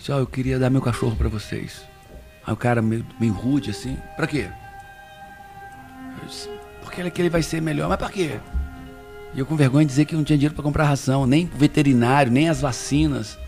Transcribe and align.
Disse, 0.00 0.10
ó, 0.12 0.18
eu 0.18 0.26
queria 0.26 0.58
dar 0.58 0.70
meu 0.70 0.80
cachorro 0.80 1.14
para 1.14 1.28
vocês. 1.28 1.84
Aí 2.46 2.54
o 2.54 2.56
cara 2.56 2.80
meio, 2.80 3.04
meio 3.20 3.34
rude 3.34 3.70
assim, 3.70 3.98
pra 4.16 4.26
quê? 4.26 4.48
Eu 6.22 6.26
disse, 6.26 6.48
porque 6.80 7.02
ele, 7.02 7.10
que 7.10 7.20
ele 7.20 7.28
vai 7.28 7.42
ser 7.42 7.60
melhor. 7.60 7.86
Mas 7.86 7.98
pra 7.98 8.08
quê? 8.08 8.40
E 9.34 9.38
eu 9.38 9.44
com 9.44 9.54
vergonha 9.56 9.84
de 9.84 9.90
dizer 9.90 10.06
que 10.06 10.16
não 10.16 10.24
tinha 10.24 10.38
dinheiro 10.38 10.54
para 10.54 10.64
comprar 10.64 10.84
ração, 10.84 11.26
nem 11.26 11.44
veterinário, 11.44 12.32
nem 12.32 12.48
as 12.48 12.62
vacinas. 12.62 13.38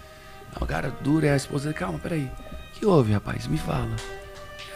O 0.60 0.66
cara 0.66 0.90
duro, 0.90 1.24
e 1.24 1.30
a 1.30 1.36
esposa 1.36 1.70
disse, 1.70 1.80
calma, 1.80 1.98
peraí. 1.98 2.30
O 2.77 2.79
que 2.79 2.84
houve, 2.84 3.14
rapaz? 3.14 3.46
Me 3.46 3.57
fala. 3.57 3.96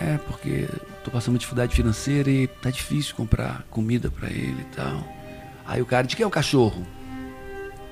É, 0.01 0.17
porque 0.27 0.67
tô 1.05 1.11
passando 1.11 1.35
uma 1.35 1.39
dificuldade 1.39 1.77
financeira 1.77 2.31
e 2.31 2.47
tá 2.47 2.71
difícil 2.71 3.15
comprar 3.15 3.67
comida 3.69 4.11
para 4.11 4.31
ele 4.31 4.63
e 4.63 4.75
tal. 4.75 5.07
Aí 5.67 5.83
o 5.83 5.87
cara, 5.87 6.07
de 6.07 6.17
quem 6.17 6.25
é 6.25 6.27
o 6.27 6.31
cachorro? 6.31 6.87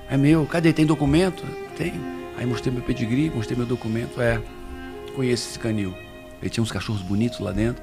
É 0.09 0.17
meu. 0.17 0.47
Cadê? 0.47 0.73
Tem 0.73 0.87
documento? 0.87 1.45
Tem. 1.77 1.93
Aí 2.37 2.47
mostrei 2.47 2.73
meu 2.73 2.83
pedigree, 2.83 3.31
mostrei 3.31 3.57
meu 3.57 3.67
documento. 3.67 4.21
É, 4.21 4.41
conheço 5.15 5.49
esse 5.49 5.59
canil. 5.59 5.95
Ele 6.41 6.51
tinha 6.51 6.63
uns 6.63 6.73
cachorros 6.73 7.03
bonitos 7.03 7.41
lá 7.41 7.53
dentro. 7.53 7.83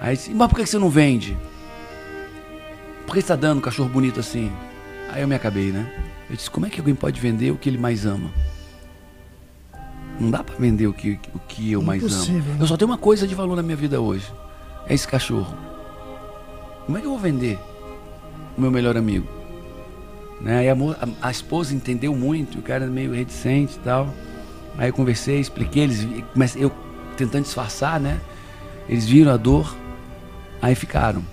Aí 0.00 0.16
disse, 0.16 0.30
mas 0.32 0.48
por 0.48 0.56
que 0.56 0.66
você 0.66 0.78
não 0.78 0.90
vende? 0.90 1.36
Por 3.06 3.14
que 3.14 3.20
você 3.20 3.24
está 3.24 3.36
dando 3.36 3.58
um 3.58 3.62
cachorro 3.62 3.88
bonito 3.88 4.20
assim? 4.20 4.52
Aí 5.10 5.22
eu 5.22 5.28
me 5.28 5.34
acabei, 5.34 5.72
né? 5.72 5.90
Eu 6.28 6.36
disse, 6.36 6.50
como 6.50 6.66
é 6.66 6.70
que 6.70 6.78
alguém 6.78 6.94
pode 6.94 7.18
vender 7.20 7.50
o 7.50 7.56
que 7.56 7.68
ele 7.68 7.78
mais 7.78 8.04
ama? 8.04 8.30
Não 10.20 10.30
dá 10.30 10.44
para 10.44 10.56
vender 10.56 10.86
o 10.86 10.92
que, 10.92 11.18
o 11.34 11.38
que 11.38 11.72
eu 11.72 11.80
mais 11.80 12.02
amo. 12.02 12.38
Né? 12.38 12.56
Eu 12.60 12.66
só 12.66 12.76
tenho 12.76 12.90
uma 12.90 12.98
coisa 12.98 13.26
de 13.26 13.34
valor 13.34 13.56
na 13.56 13.62
minha 13.62 13.76
vida 13.76 14.00
hoje. 14.00 14.30
É 14.86 14.94
esse 14.94 15.06
cachorro. 15.06 15.56
Como 16.84 16.98
é 16.98 17.00
que 17.00 17.06
eu 17.06 17.10
vou 17.10 17.18
vender 17.18 17.58
o 18.56 18.60
meu 18.60 18.70
melhor 18.70 18.96
amigo? 18.96 19.37
Né? 20.40 20.66
E 20.66 20.68
a, 20.68 20.76
a, 21.22 21.30
esposa 21.30 21.74
entendeu 21.74 22.14
muito, 22.14 22.58
o 22.58 22.62
cara 22.62 22.86
meio 22.86 23.12
reticente 23.12 23.76
e 23.76 23.80
tal. 23.80 24.12
Aí 24.76 24.88
eu 24.88 24.92
conversei, 24.92 25.40
expliquei, 25.40 25.82
eles, 25.84 26.06
eu 26.56 26.70
tentando 27.16 27.42
disfarçar, 27.42 27.98
né? 27.98 28.20
Eles 28.88 29.06
viram 29.06 29.32
a 29.32 29.36
dor, 29.36 29.76
aí 30.62 30.74
ficaram. 30.74 31.24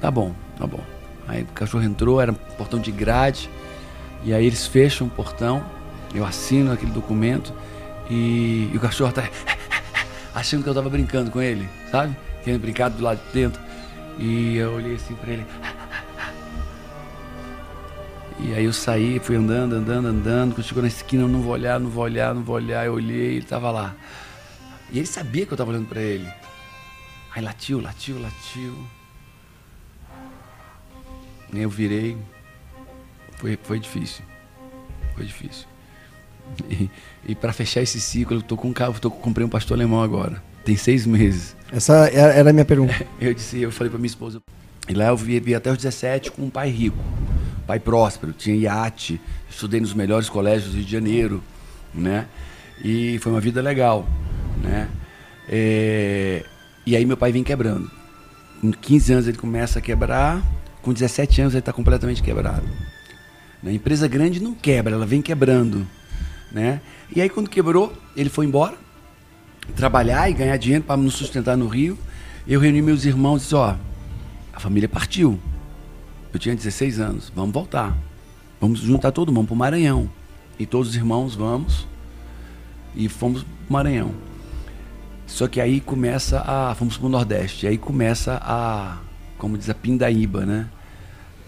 Tá 0.00 0.10
bom, 0.10 0.34
tá 0.58 0.66
bom. 0.66 0.80
Aí 1.26 1.42
o 1.42 1.46
cachorro 1.46 1.84
entrou, 1.84 2.20
era 2.20 2.32
um 2.32 2.34
portão 2.34 2.78
de 2.78 2.92
grade, 2.92 3.48
e 4.22 4.34
aí 4.34 4.44
eles 4.44 4.66
fecham 4.66 5.06
o 5.06 5.10
portão, 5.10 5.64
eu 6.14 6.24
assino 6.24 6.72
aquele 6.72 6.90
documento, 6.90 7.52
e, 8.10 8.68
e 8.72 8.76
o 8.76 8.80
cachorro 8.80 9.12
tá 9.12 9.24
achando 10.34 10.62
que 10.62 10.68
eu 10.68 10.74
tava 10.74 10.90
brincando 10.90 11.30
com 11.30 11.40
ele, 11.40 11.68
sabe? 11.90 12.14
Querendo 12.44 12.60
brincar 12.60 12.90
do 12.90 13.02
lado 13.02 13.20
de 13.28 13.32
dentro. 13.32 13.62
E 14.18 14.56
eu 14.56 14.74
olhei 14.74 14.96
assim 14.96 15.14
pra 15.14 15.32
ele. 15.32 15.46
E 18.42 18.54
aí 18.54 18.64
eu 18.64 18.72
saí, 18.72 19.18
fui 19.18 19.36
andando, 19.36 19.74
andando, 19.74 20.08
andando. 20.08 20.54
Quando 20.54 20.66
chegou 20.66 20.82
na 20.82 20.88
esquina, 20.88 21.24
eu 21.24 21.28
não 21.28 21.42
vou 21.42 21.52
olhar, 21.52 21.78
não 21.78 21.90
vou 21.90 22.04
olhar, 22.04 22.34
não 22.34 22.42
vou 22.42 22.56
olhar. 22.56 22.86
Eu 22.86 22.94
olhei, 22.94 23.36
ele 23.36 23.44
tava 23.44 23.70
lá. 23.70 23.94
E 24.90 24.98
ele 24.98 25.06
sabia 25.06 25.44
que 25.44 25.52
eu 25.52 25.58
tava 25.58 25.70
olhando 25.70 25.86
para 25.86 26.00
ele. 26.00 26.26
Aí 27.34 27.42
latiu, 27.42 27.80
latiu, 27.80 28.20
latiu. 28.20 28.74
Eu 31.52 31.68
virei. 31.68 32.16
Foi, 33.36 33.58
foi 33.62 33.78
difícil. 33.78 34.24
Foi 35.14 35.26
difícil. 35.26 35.66
E, 36.70 36.90
e 37.28 37.34
para 37.34 37.52
fechar 37.52 37.82
esse 37.82 38.00
ciclo, 38.00 38.38
eu 38.38 38.42
tô 38.42 38.56
com 38.56 38.68
um 38.68 38.72
carro, 38.72 38.98
tô, 38.98 39.10
comprei 39.10 39.46
um 39.46 39.50
pastor 39.50 39.76
alemão 39.76 40.02
agora. 40.02 40.42
Tem 40.64 40.76
seis 40.76 41.06
meses. 41.06 41.54
Essa 41.70 42.08
era 42.08 42.50
a 42.50 42.52
minha 42.52 42.64
pergunta. 42.64 42.94
Eu 43.20 43.32
disse, 43.32 43.60
eu 43.60 43.70
falei 43.70 43.90
para 43.90 43.98
minha 43.98 44.08
esposa. 44.08 44.42
E 44.88 44.94
lá 44.94 45.08
eu 45.08 45.16
vi 45.16 45.54
até 45.54 45.70
os 45.70 45.76
17 45.76 46.32
com 46.32 46.42
um 46.42 46.50
pai 46.50 46.68
rico 46.68 46.98
pai 47.70 47.78
próspero, 47.78 48.32
tinha 48.32 48.56
iate, 48.56 49.20
estudei 49.48 49.80
nos 49.80 49.94
melhores 49.94 50.28
colégios 50.28 50.72
do 50.72 50.76
Rio 50.78 50.84
de 50.84 50.90
Janeiro, 50.90 51.40
né? 51.94 52.26
E 52.82 53.16
foi 53.20 53.30
uma 53.30 53.40
vida 53.40 53.62
legal, 53.62 54.08
né? 54.60 54.88
É... 55.48 56.44
E 56.84 56.96
aí 56.96 57.06
meu 57.06 57.16
pai 57.16 57.30
vem 57.30 57.44
quebrando. 57.44 57.88
Com 58.60 58.72
15 58.72 59.12
anos 59.12 59.28
ele 59.28 59.38
começa 59.38 59.78
a 59.78 59.82
quebrar, 59.82 60.42
com 60.82 60.92
17 60.92 61.42
anos 61.42 61.54
ele 61.54 61.60
está 61.60 61.72
completamente 61.72 62.24
quebrado. 62.24 62.68
Na 63.62 63.70
empresa 63.70 64.08
grande 64.08 64.42
não 64.42 64.52
quebra, 64.52 64.96
ela 64.96 65.06
vem 65.06 65.22
quebrando, 65.22 65.86
né? 66.50 66.80
E 67.14 67.22
aí 67.22 67.28
quando 67.28 67.48
quebrou, 67.48 67.92
ele 68.16 68.30
foi 68.30 68.46
embora, 68.46 68.74
trabalhar 69.76 70.28
e 70.28 70.32
ganhar 70.32 70.56
dinheiro 70.56 70.82
para 70.82 70.96
nos 70.96 71.14
sustentar 71.14 71.56
no 71.56 71.68
Rio. 71.68 71.96
Eu 72.48 72.58
reuni 72.58 72.82
meus 72.82 73.04
irmãos 73.04 73.36
e 73.36 73.40
disse, 73.42 73.54
ó, 73.54 73.76
a 74.52 74.58
família 74.58 74.88
partiu. 74.88 75.38
Eu 76.32 76.38
tinha 76.38 76.54
16 76.54 77.00
anos. 77.00 77.32
Vamos 77.34 77.52
voltar. 77.52 77.96
Vamos 78.60 78.80
juntar 78.80 79.10
todo 79.12 79.32
mundo 79.32 79.48
para 79.48 79.54
o 79.54 79.56
Maranhão. 79.56 80.10
E 80.58 80.66
todos 80.66 80.90
os 80.90 80.96
irmãos 80.96 81.34
vamos. 81.34 81.86
E 82.94 83.08
fomos 83.08 83.42
para 83.42 83.52
o 83.68 83.72
Maranhão. 83.72 84.14
Só 85.26 85.46
que 85.48 85.60
aí 85.60 85.80
começa 85.80 86.40
a. 86.40 86.74
Fomos 86.74 86.96
para 86.96 87.06
o 87.06 87.08
Nordeste. 87.08 87.66
Aí 87.66 87.78
começa 87.78 88.40
a. 88.42 88.98
Como 89.38 89.56
diz 89.56 89.70
a 89.70 89.74
Pindaíba, 89.74 90.44
né? 90.44 90.68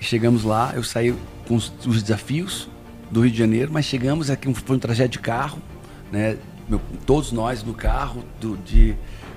Chegamos 0.00 0.42
lá, 0.42 0.72
eu 0.74 0.82
saí 0.82 1.14
com 1.46 1.54
os, 1.54 1.72
os, 1.86 2.02
desafios 2.02 2.68
do 3.08 3.20
Rio 3.20 3.30
de 3.30 3.38
Janeiro, 3.38 3.70
mas 3.72 3.84
chegamos 3.84 4.30
aqui, 4.30 4.52
foi 4.52 4.74
um 4.74 4.78
trajeto 4.78 5.10
de 5.10 5.18
carro, 5.20 5.62
né? 6.10 6.38
Meu, 6.68 6.80
todos 7.06 7.30
nós 7.30 7.62
no 7.62 7.72
carro, 7.72 8.24
do, 8.40 8.56
de, 8.56 8.96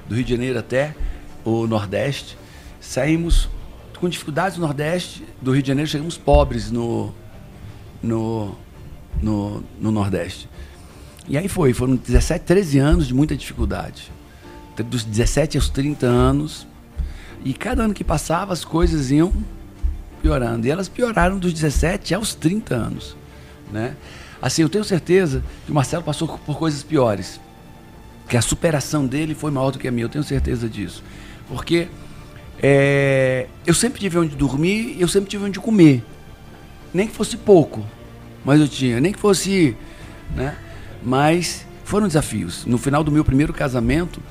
do 0.09 0.15
Rio 0.15 0.23
de 0.23 0.31
Janeiro 0.31 0.57
até 0.57 0.95
o 1.43 1.67
Nordeste. 1.67 2.35
Saímos 2.79 3.47
com 3.99 4.09
dificuldades 4.09 4.57
no 4.57 4.65
Nordeste 4.65 5.23
do 5.41 5.51
Rio 5.51 5.61
de 5.61 5.67
Janeiro, 5.67 5.89
chegamos 5.89 6.17
pobres 6.17 6.71
no, 6.71 7.13
no, 8.01 8.55
no, 9.21 9.63
no 9.79 9.91
Nordeste. 9.91 10.49
E 11.27 11.37
aí 11.37 11.47
foi, 11.47 11.73
foram 11.73 11.95
17, 11.95 12.45
13 12.45 12.79
anos 12.79 13.07
de 13.07 13.13
muita 13.13 13.35
dificuldade. 13.35 14.11
Dos 14.89 15.03
17 15.03 15.57
aos 15.57 15.69
30 15.69 16.05
anos. 16.05 16.67
E 17.43 17.53
cada 17.53 17.83
ano 17.83 17.93
que 17.93 18.03
passava, 18.03 18.53
as 18.53 18.63
coisas 18.63 19.09
iam 19.09 19.33
piorando. 20.21 20.67
E 20.67 20.71
elas 20.71 20.87
pioraram 20.87 21.39
dos 21.39 21.53
17 21.53 22.13
aos 22.13 22.35
30 22.35 22.75
anos. 22.75 23.15
Né? 23.71 23.95
Assim, 24.41 24.61
eu 24.61 24.69
tenho 24.69 24.83
certeza 24.83 25.43
que 25.65 25.71
o 25.71 25.75
Marcelo 25.75 26.03
passou 26.03 26.27
por 26.27 26.57
coisas 26.57 26.83
piores. 26.83 27.39
Que 28.27 28.37
a 28.37 28.41
superação 28.41 29.05
dele 29.07 29.33
foi 29.33 29.49
maior 29.51 29.71
do 29.71 29.79
que 29.79 29.87
a 29.87 29.91
minha, 29.91 30.05
eu 30.05 30.09
tenho 30.09 30.23
certeza 30.23 30.67
disso. 30.69 31.03
Porque 31.47 31.87
é, 32.61 33.47
eu 33.65 33.73
sempre 33.73 33.99
tive 33.99 34.17
onde 34.17 34.35
dormir, 34.35 34.95
eu 34.99 35.07
sempre 35.07 35.29
tive 35.29 35.43
onde 35.43 35.59
comer. 35.59 36.03
Nem 36.93 37.07
que 37.07 37.13
fosse 37.13 37.37
pouco, 37.37 37.85
mas 38.43 38.59
eu 38.59 38.67
tinha. 38.67 38.99
Nem 38.99 39.11
que 39.11 39.19
fosse. 39.19 39.75
Né? 40.35 40.55
Mas 41.03 41.65
foram 41.83 42.07
desafios. 42.07 42.65
No 42.65 42.77
final 42.77 43.03
do 43.03 43.11
meu 43.11 43.23
primeiro 43.23 43.53
casamento, 43.53 44.21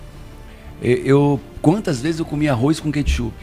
eu 0.80 1.40
quantas 1.60 2.00
vezes 2.00 2.20
eu 2.20 2.26
comia 2.26 2.52
arroz 2.52 2.80
com 2.80 2.90
ketchup? 2.90 3.34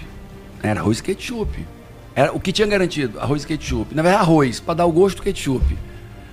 Era 0.61 0.79
arroz 0.79 0.99
e 0.99 1.03
ketchup. 1.03 1.65
Era 2.13 2.33
o 2.33 2.39
que 2.39 2.51
tinha 2.51 2.67
garantido, 2.67 3.19
arroz 3.19 3.43
e 3.43 3.47
ketchup. 3.47 3.95
Na 3.95 4.01
verdade, 4.01 4.23
arroz, 4.23 4.59
para 4.59 4.75
dar 4.75 4.85
o 4.85 4.91
gosto 4.91 5.17
do 5.17 5.23
ketchup. 5.23 5.77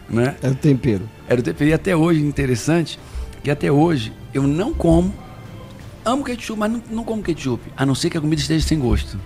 Né? 0.09 0.37
Era 0.43 0.53
o 0.53 0.57
tempero. 0.57 1.09
Era 1.29 1.41
o 1.41 1.43
tempero. 1.43 1.71
E 1.71 1.73
até 1.73 1.95
hoje, 1.95 2.21
interessante, 2.21 2.99
que 3.43 3.51
até 3.51 3.71
hoje 3.71 4.13
eu 4.35 4.43
não 4.43 4.75
como 4.75 5.15
amo 6.09 6.25
ketchup, 6.25 6.59
mas 6.59 6.73
não, 6.73 6.83
não 6.91 7.05
como 7.05 7.23
ketchup. 7.23 7.63
A 7.77 7.85
não 7.85 7.95
ser 7.95 8.11
que 8.11 8.19
a 8.19 8.21
comida 8.21 8.41
esteja 8.41 8.67
sem 8.67 8.79
gosto. 8.79 9.19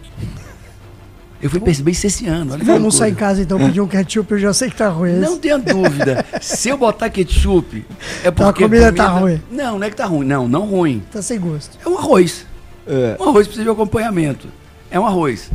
Eu 1.41 1.51
fui 1.51 1.59
perceber 1.59 1.91
isso 1.91 2.07
esse 2.07 2.27
ano. 2.27 2.53
Olha 2.53 2.65
Vamos 2.65 2.95
sair 2.95 3.11
em 3.11 3.15
casa 3.17 3.43
então 3.43 3.59
pedir 3.59 3.81
um 3.81 3.89
ketchup, 3.89 4.31
eu 4.33 4.39
já 4.39 4.53
sei 4.55 4.71
que 4.71 4.77
tá 4.77 4.89
ruim. 4.89 5.15
Não 5.15 5.37
tenha 5.39 5.59
dúvida. 5.59 6.25
Se 6.41 6.69
eu 6.69 6.79
botar 6.79 7.11
ketchup, 7.11 7.85
é 8.23 8.31
porque. 8.31 8.43
Então 8.43 8.49
a 8.49 8.53
comida, 8.53 8.89
a 8.89 8.91
comida 8.91 8.93
tá 8.93 9.09
ruim. 9.09 9.43
Não, 9.51 9.79
não 9.79 9.87
é 9.87 9.91
que 9.91 9.97
tá 9.97 10.07
ruim. 10.07 10.25
Não, 10.25 10.47
não 10.47 10.67
ruim. 10.67 11.03
Tá 11.11 11.21
sem 11.21 11.41
gosto. 11.41 11.77
É 11.85 11.89
um 11.89 11.99
arroz. 11.99 12.47
É. 12.87 13.17
Um 13.19 13.29
arroz 13.29 13.49
precisa 13.49 13.65
de 13.65 13.71
acompanhamento. 13.71 14.47
É 14.89 15.01
um 15.01 15.07
arroz. 15.07 15.51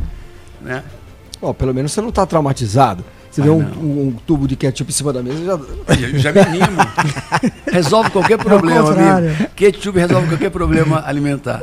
Né? 0.60 0.84
Bom, 1.40 1.54
pelo 1.54 1.72
menos 1.72 1.92
você 1.92 2.02
não 2.02 2.12
tá 2.12 2.26
traumatizado. 2.26 3.02
Você 3.38 3.42
vê 3.42 3.50
um, 3.50 4.08
um, 4.08 4.12
tubo 4.26 4.48
de 4.48 4.56
ketchup 4.56 4.90
em 4.90 4.94
cima 4.94 5.12
da 5.12 5.22
mesa, 5.22 5.44
já. 5.44 5.52
Eu 5.52 6.18
já 6.18 6.32
me 6.32 6.40
animo. 6.40 6.78
resolve 7.70 8.10
qualquer 8.10 8.36
problema, 8.36 8.90
amigo. 8.90 9.50
Ketchup 9.54 9.96
resolve 9.96 10.28
qualquer 10.28 10.50
problema 10.50 11.04
alimentar. 11.06 11.62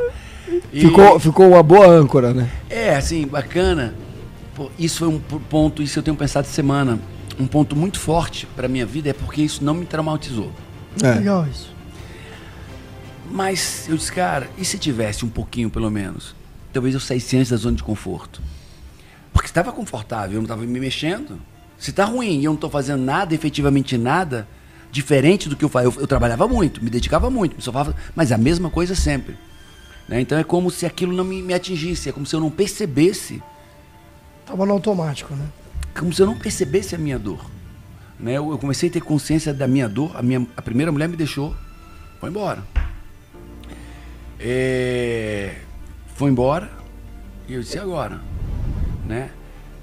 E... 0.71 0.81
Ficou, 0.81 1.19
ficou 1.19 1.49
uma 1.49 1.61
boa 1.61 1.85
âncora, 1.85 2.33
né? 2.33 2.49
É, 2.69 2.95
assim, 2.95 3.27
bacana. 3.27 3.93
Pô, 4.55 4.71
isso 4.79 4.99
foi 4.99 5.07
um 5.09 5.19
ponto, 5.19 5.83
isso 5.83 5.99
eu 5.99 6.03
tenho 6.03 6.15
pensado 6.15 6.47
semana. 6.47 6.97
Um 7.37 7.45
ponto 7.45 7.75
muito 7.75 7.99
forte 7.99 8.47
para 8.55 8.69
minha 8.69 8.85
vida 8.85 9.09
é 9.09 9.13
porque 9.13 9.41
isso 9.41 9.61
não 9.61 9.73
me 9.73 9.85
traumatizou. 9.85 10.51
É. 11.03 11.15
Legal 11.15 11.45
isso. 11.51 11.73
Mas 13.29 13.89
eu 13.89 13.97
disse, 13.97 14.13
cara, 14.13 14.49
e 14.57 14.63
se 14.63 14.77
tivesse 14.77 15.25
um 15.25 15.29
pouquinho 15.29 15.69
pelo 15.69 15.91
menos? 15.91 16.33
Talvez 16.71 16.93
eu 16.93 17.01
saísse 17.01 17.35
antes 17.35 17.51
da 17.51 17.57
zona 17.57 17.75
de 17.75 17.83
conforto. 17.83 18.41
Porque 19.33 19.47
estava 19.47 19.73
confortável, 19.73 20.35
eu 20.35 20.37
não 20.37 20.43
estava 20.43 20.61
me 20.61 20.79
mexendo. 20.79 21.37
Se 21.77 21.91
está 21.91 22.05
ruim 22.05 22.39
e 22.39 22.45
eu 22.45 22.51
não 22.51 22.55
estou 22.55 22.69
fazendo 22.69 23.01
nada, 23.01 23.33
efetivamente 23.33 23.97
nada, 23.97 24.47
diferente 24.91 25.49
do 25.49 25.55
que 25.55 25.65
eu 25.65 25.69
fazia. 25.69 25.89
Eu, 25.89 26.01
eu, 26.01 26.07
trabalhava 26.07 26.47
muito, 26.47 26.83
me 26.83 26.89
dedicava 26.89 27.29
muito, 27.29 27.55
me 27.55 27.61
sofava, 27.61 27.95
mas 28.15 28.31
a 28.31 28.37
mesma 28.37 28.69
coisa 28.69 28.95
sempre. 28.95 29.37
Né? 30.07 30.21
Então 30.21 30.37
é 30.37 30.43
como 30.43 30.71
se 30.71 30.85
aquilo 30.85 31.13
não 31.13 31.23
me, 31.23 31.41
me 31.41 31.53
atingisse, 31.53 32.09
é 32.09 32.11
como 32.11 32.25
se 32.25 32.35
eu 32.35 32.39
não 32.39 32.49
percebesse. 32.49 33.41
Estava 34.41 34.65
no 34.65 34.73
automático, 34.73 35.33
né? 35.33 35.45
Como 35.97 36.13
se 36.13 36.21
eu 36.21 36.25
não 36.25 36.37
percebesse 36.37 36.95
a 36.95 36.97
minha 36.97 37.17
dor. 37.17 37.43
Né? 38.19 38.33
Eu, 38.33 38.51
eu, 38.51 38.57
comecei 38.57 38.89
a 38.89 38.91
ter 38.91 39.01
consciência 39.01 39.53
da 39.53 39.67
minha 39.67 39.89
dor. 39.89 40.15
A, 40.15 40.21
minha, 40.21 40.45
a 40.55 40.61
primeira 40.61 40.91
mulher 40.91 41.09
me 41.09 41.17
deixou 41.17 41.55
foi 42.19 42.29
embora. 42.29 42.63
É, 44.39 45.55
foi 46.15 46.29
embora 46.29 46.71
e 47.47 47.53
eu 47.53 47.61
disse, 47.61 47.77
agora? 47.77 48.19
Né? 49.05 49.29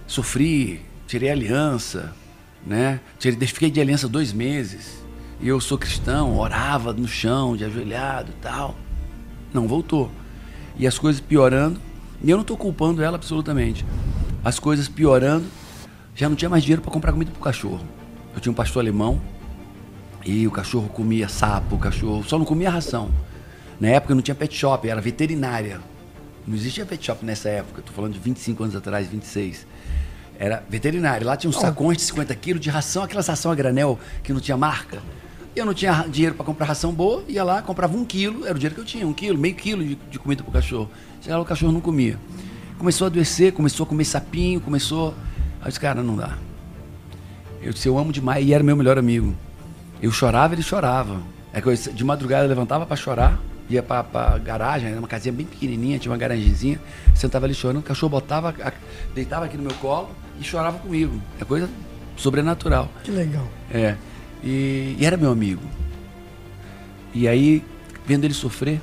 Sofri, 0.06 0.82
tirei 1.12 1.30
aliança, 1.30 2.14
né? 2.66 2.98
Tirei, 3.18 3.46
fiquei 3.46 3.70
de 3.70 3.78
aliança 3.78 4.08
dois 4.08 4.32
meses. 4.32 5.04
E 5.42 5.48
eu 5.48 5.60
sou 5.60 5.76
cristão, 5.76 6.38
orava 6.38 6.90
no 6.94 7.06
chão, 7.06 7.54
de 7.54 7.64
ajoelhado 7.66 8.30
e 8.30 8.40
tal. 8.40 8.74
Não 9.52 9.68
voltou. 9.68 10.10
E 10.78 10.86
as 10.86 10.98
coisas 10.98 11.20
piorando. 11.20 11.78
E 12.24 12.30
eu 12.30 12.36
não 12.38 12.42
estou 12.42 12.56
culpando 12.56 13.02
ela 13.02 13.16
absolutamente. 13.16 13.84
As 14.42 14.58
coisas 14.58 14.88
piorando. 14.88 15.44
Já 16.14 16.30
não 16.30 16.36
tinha 16.36 16.48
mais 16.48 16.62
dinheiro 16.62 16.80
para 16.80 16.90
comprar 16.90 17.12
comida 17.12 17.30
para 17.30 17.40
o 17.40 17.42
cachorro. 17.42 17.84
Eu 18.34 18.40
tinha 18.40 18.50
um 18.50 18.54
pastor 18.54 18.80
alemão 18.80 19.20
e 20.24 20.46
o 20.46 20.50
cachorro 20.50 20.88
comia 20.88 21.28
sapo, 21.28 21.74
o 21.74 21.78
cachorro 21.78 22.24
só 22.24 22.38
não 22.38 22.46
comia 22.46 22.70
ração. 22.70 23.10
Na 23.78 23.88
época 23.88 24.14
não 24.14 24.22
tinha 24.22 24.34
pet 24.34 24.54
shop, 24.54 24.88
era 24.88 25.00
veterinária. 25.00 25.78
Não 26.46 26.54
existia 26.54 26.86
pet 26.86 27.04
shop 27.04 27.24
nessa 27.24 27.50
época, 27.50 27.80
estou 27.80 27.94
falando 27.94 28.14
de 28.14 28.18
25 28.18 28.62
anos 28.62 28.76
atrás, 28.76 29.08
26. 29.08 29.66
Era 30.38 30.62
veterinária. 30.68 31.26
Lá 31.26 31.36
tinha 31.36 31.48
uns 31.48 31.58
sacões 31.58 31.98
de 31.98 32.02
50 32.04 32.34
quilos 32.36 32.60
de 32.60 32.70
ração, 32.70 33.02
aquela 33.02 33.22
ração 33.22 33.52
a 33.52 33.54
granel 33.54 33.98
que 34.22 34.32
não 34.32 34.40
tinha 34.40 34.56
marca. 34.56 35.00
Eu 35.54 35.66
não 35.66 35.74
tinha 35.74 36.06
dinheiro 36.08 36.34
para 36.34 36.44
comprar 36.44 36.66
ração 36.66 36.92
boa, 36.92 37.22
ia 37.28 37.44
lá, 37.44 37.60
comprava 37.60 37.94
um 37.96 38.04
quilo, 38.04 38.46
era 38.46 38.54
o 38.54 38.58
dinheiro 38.58 38.74
que 38.74 38.80
eu 38.80 38.84
tinha, 38.84 39.06
um 39.06 39.12
quilo, 39.12 39.38
meio 39.38 39.54
quilo 39.54 39.84
de, 39.84 39.94
de 39.94 40.18
comida 40.18 40.42
para 40.42 40.50
o 40.50 40.52
cachorro. 40.52 40.90
Chegava 41.20 41.38
lá, 41.38 41.44
o 41.44 41.46
cachorro 41.46 41.72
não 41.72 41.80
comia. 41.80 42.18
Começou 42.78 43.04
a 43.04 43.08
adoecer, 43.08 43.52
começou 43.52 43.84
a 43.84 43.86
comer 43.86 44.04
sapinho, 44.04 44.60
começou. 44.60 45.14
Aí 45.60 45.66
eu 45.66 45.68
disse, 45.68 45.78
cara, 45.78 46.02
não 46.02 46.16
dá. 46.16 46.38
Eu 47.60 47.72
disse, 47.72 47.86
eu 47.86 47.98
amo 47.98 48.12
demais, 48.12 48.44
e 48.46 48.54
era 48.54 48.64
meu 48.64 48.76
melhor 48.76 48.98
amigo. 48.98 49.36
Eu 50.00 50.10
chorava, 50.10 50.54
ele 50.54 50.62
chorava. 50.62 51.20
É 51.52 51.60
que 51.60 51.68
eu, 51.68 51.74
de 51.74 52.02
madrugada 52.02 52.44
eu 52.44 52.48
levantava 52.48 52.86
para 52.86 52.96
chorar, 52.96 53.38
ia 53.68 53.82
para 53.82 54.04
a 54.14 54.38
garagem, 54.38 54.90
era 54.90 54.98
uma 54.98 55.08
casinha 55.08 55.32
bem 55.32 55.46
pequenininha, 55.46 55.98
tinha 55.98 56.10
uma 56.12 56.18
garagenzinha, 56.18 56.80
sentava 57.14 57.46
ali 57.46 57.54
chorando, 57.54 57.78
o 57.78 57.82
cachorro 57.82 58.10
botava, 58.10 58.54
deitava 59.14 59.46
aqui 59.46 59.56
no 59.56 59.62
meu 59.62 59.74
colo 59.74 60.10
e 60.40 60.44
chorava 60.44 60.78
comigo. 60.78 61.20
É 61.40 61.44
coisa 61.44 61.68
sobrenatural. 62.16 62.90
Que 63.02 63.10
legal. 63.10 63.48
É. 63.72 63.96
E, 64.42 64.96
e 64.98 65.06
era 65.06 65.16
meu 65.16 65.30
amigo. 65.30 65.62
E 67.14 67.28
aí, 67.28 67.64
vendo 68.06 68.24
ele 68.24 68.34
sofrer, 68.34 68.80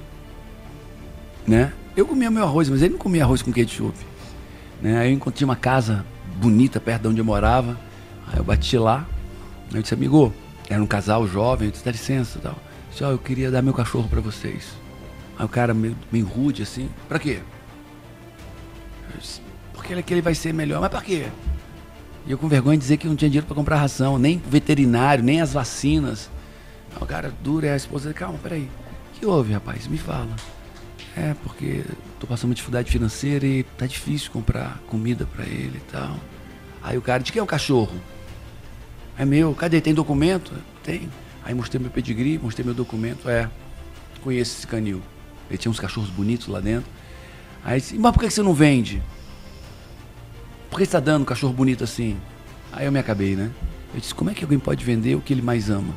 né? 1.48 1.74
Eu 1.96 2.06
comia 2.06 2.30
meu 2.30 2.44
arroz, 2.44 2.70
mas 2.70 2.82
ele 2.82 2.94
não 2.94 3.00
comia 3.00 3.24
arroz 3.24 3.42
com 3.42 3.52
ketchup. 3.52 3.98
Né? 4.82 5.00
Aí 5.00 5.10
eu 5.10 5.14
encontrei 5.14 5.44
uma 5.44 5.56
casa 5.56 6.06
bonita 6.38 6.80
perto 6.80 7.04
de 7.04 7.08
onde 7.10 7.20
eu 7.20 7.26
morava. 7.26 7.78
Aí 8.28 8.38
eu 8.38 8.44
bati 8.44 8.78
lá. 8.78 9.06
Aí 9.70 9.78
eu 9.78 9.82
disse, 9.82 9.94
amigo, 9.94 10.34
era 10.70 10.82
um 10.82 10.88
casal 10.88 11.28
jovem, 11.28 11.68
eu 11.68 11.72
disse, 11.72 11.84
dá 11.84 11.92
licença 11.92 12.40
tal. 12.42 12.56
Disse, 12.90 13.04
oh, 13.04 13.12
eu 13.12 13.18
queria 13.18 13.52
dar 13.52 13.62
meu 13.62 13.74
cachorro 13.74 14.08
para 14.08 14.22
vocês. 14.22 14.74
Aí 15.38 15.46
o 15.46 15.50
cara 15.50 15.74
meio, 15.74 15.96
meio 16.12 16.26
rude 16.26 16.64
assim, 16.64 16.90
pra 17.08 17.20
quê? 17.20 17.40
Disse, 19.18 19.42
porque 19.74 19.94
ele, 19.94 20.04
ele 20.10 20.22
vai 20.22 20.36
ser 20.36 20.54
melhor, 20.54 20.82
mas 20.82 20.90
pra 20.90 21.02
quê? 21.02 21.28
E 22.28 22.32
eu 22.32 22.38
com 22.38 22.48
vergonha 22.48 22.78
de 22.78 22.82
dizer 22.82 22.98
que 22.98 23.08
não 23.08 23.16
tinha 23.16 23.30
dinheiro 23.30 23.48
para 23.48 23.56
comprar 23.56 23.78
ração, 23.78 24.18
nem 24.18 24.38
veterinário, 24.38 25.24
nem 25.24 25.42
as 25.42 25.54
vacinas. 25.54 26.30
Aí 26.96 27.02
o 27.02 27.06
cara 27.06 27.34
duro 27.42 27.66
e 27.66 27.70
a 27.70 27.76
esposa, 27.76 28.14
calma, 28.14 28.38
peraí. 28.38 28.70
O 29.16 29.20
que 29.20 29.26
houve, 29.26 29.54
rapaz? 29.54 29.88
Me 29.88 29.98
fala. 29.98 30.36
É, 31.16 31.34
porque 31.44 31.84
tô 32.20 32.28
passando 32.28 32.50
uma 32.50 32.56
dificuldade 32.56 32.92
financeira 32.92 33.46
e 33.46 33.64
tá 33.64 33.86
difícil 33.86 34.32
comprar 34.32 34.80
comida 34.88 35.26
para 35.26 35.46
ele 35.46 35.78
e 35.78 35.92
tal. 35.92 36.18
Aí 36.82 36.98
o 36.98 37.02
cara, 37.02 37.22
de 37.22 37.32
quem 37.32 37.40
é 37.40 37.44
o 37.44 37.48
cachorro? 37.48 38.00
É 39.18 39.26
meu. 39.26 39.54
Cadê? 39.54 39.82
Tem 39.82 39.94
documento? 39.94 40.54
Tem. 40.84 41.10
Aí 41.50 41.56
mostrei 41.56 41.82
meu 41.82 41.90
pedigree, 41.90 42.38
mostrei 42.38 42.64
meu 42.64 42.76
documento. 42.76 43.28
É, 43.28 43.50
conheço 44.22 44.56
esse 44.56 44.68
canil. 44.68 45.02
Ele 45.50 45.58
tinha 45.58 45.72
uns 45.72 45.80
cachorros 45.80 46.12
bonitos 46.12 46.46
lá 46.46 46.60
dentro. 46.60 46.88
Aí 47.66 47.80
disse, 47.82 47.98
mas 47.98 48.14
por 48.14 48.20
que 48.20 48.30
você 48.30 48.44
não 48.44 48.54
vende? 48.54 49.02
Por 50.70 50.78
que 50.78 50.84
você 50.86 50.90
está 50.90 51.00
dando 51.00 51.24
um 51.24 51.26
cachorro 51.26 51.52
bonito 51.52 51.84
assim? 51.84 52.20
Aí 52.72 52.86
eu 52.86 52.92
me 52.92 53.00
acabei, 53.00 53.36
né? 53.36 53.50
Eu 53.96 54.00
disse, 54.00 54.14
como 54.14 54.30
é 54.30 54.36
que 54.36 54.44
alguém 54.44 54.60
pode 54.60 54.86
vender 54.86 55.16
o 55.16 55.22
que 55.22 55.34
ele 55.34 55.42
mais 55.42 55.72
ama? 55.72 55.92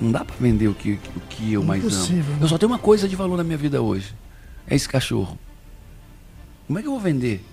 Não 0.00 0.12
dá 0.12 0.24
para 0.24 0.36
vender 0.36 0.68
o 0.68 0.74
que, 0.74 1.00
o 1.16 1.20
que 1.28 1.54
eu 1.54 1.64
mais 1.64 1.82
amo. 1.82 2.22
Né? 2.22 2.38
Eu 2.42 2.46
só 2.46 2.58
tenho 2.58 2.70
uma 2.70 2.78
coisa 2.78 3.08
de 3.08 3.16
valor 3.16 3.36
na 3.36 3.42
minha 3.42 3.58
vida 3.58 3.82
hoje. 3.82 4.14
É 4.68 4.76
esse 4.76 4.88
cachorro. 4.88 5.36
Como 6.68 6.78
é 6.78 6.82
que 6.82 6.86
eu 6.86 6.92
vou 6.92 7.00
vender 7.00 7.44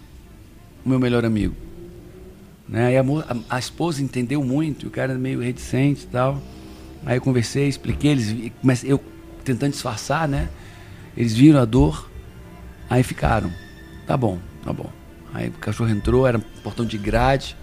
o 0.85 0.89
meu 0.89 0.99
melhor 0.99 1.25
amigo? 1.25 1.55
Né? 2.67 2.97
a, 2.97 3.01
a, 3.01 3.55
a, 3.57 3.59
esposa 3.59 4.01
entendeu 4.01 4.43
muito, 4.43 4.87
o 4.87 4.89
cara 4.89 5.15
meio 5.15 5.41
reticente 5.41 6.03
e 6.03 6.07
tal. 6.07 6.41
Aí 7.05 7.17
eu 7.17 7.21
conversei, 7.21 7.67
expliquei, 7.67 8.11
eles, 8.11 8.51
mas 8.61 8.83
eu 8.83 9.03
tentando 9.43 9.71
disfarçar, 9.71 10.27
né? 10.27 10.49
Eles 11.15 11.33
viram 11.33 11.59
a 11.59 11.65
dor, 11.65 12.09
aí 12.89 13.03
ficaram. 13.03 13.51
Tá 14.07 14.15
bom, 14.15 14.39
tá 14.63 14.71
bom. 14.71 14.89
Aí 15.33 15.49
o 15.49 15.53
cachorro 15.53 15.89
entrou, 15.89 16.25
era 16.25 16.37
um 16.37 16.41
portão 16.63 16.85
de 16.85 16.97
grade, 16.97 17.57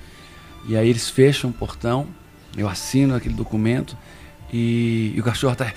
e 0.69 0.77
aí 0.77 0.89
eles 0.89 1.09
fecham 1.09 1.51
o 1.51 1.53
portão, 1.53 2.07
eu 2.57 2.69
assino 2.69 3.15
aquele 3.15 3.35
documento, 3.35 3.97
e, 4.53 5.13
e 5.15 5.21
o 5.21 5.23
cachorro 5.23 5.55
tá 5.55 5.73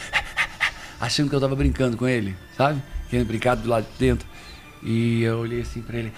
achando 0.99 1.29
que 1.29 1.35
eu 1.35 1.41
tava 1.41 1.55
brincando 1.55 1.95
com 1.95 2.07
ele, 2.07 2.35
sabe? 2.57 2.81
Querendo 3.09 3.27
brincar 3.27 3.55
do 3.55 3.69
lado 3.69 3.85
de 3.93 3.99
dentro. 3.99 4.27
E 4.81 5.21
eu 5.21 5.39
olhei 5.39 5.61
assim 5.61 5.81
para 5.81 5.97
ele. 5.97 6.11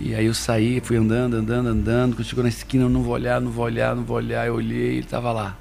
E 0.00 0.14
aí 0.14 0.26
eu 0.26 0.34
saí, 0.34 0.80
fui 0.80 0.96
andando, 0.96 1.34
andando, 1.34 1.68
andando. 1.68 2.14
Quando 2.14 2.26
chegou 2.26 2.42
na 2.44 2.48
esquina, 2.48 2.84
eu 2.84 2.88
não 2.88 3.02
vou 3.02 3.14
olhar, 3.14 3.40
não 3.40 3.50
vou 3.50 3.64
olhar, 3.64 3.96
não 3.96 4.04
vou 4.04 4.16
olhar. 4.16 4.46
Eu 4.46 4.54
olhei, 4.54 4.98
ele 4.98 5.06
tava 5.06 5.32
lá. 5.32 5.56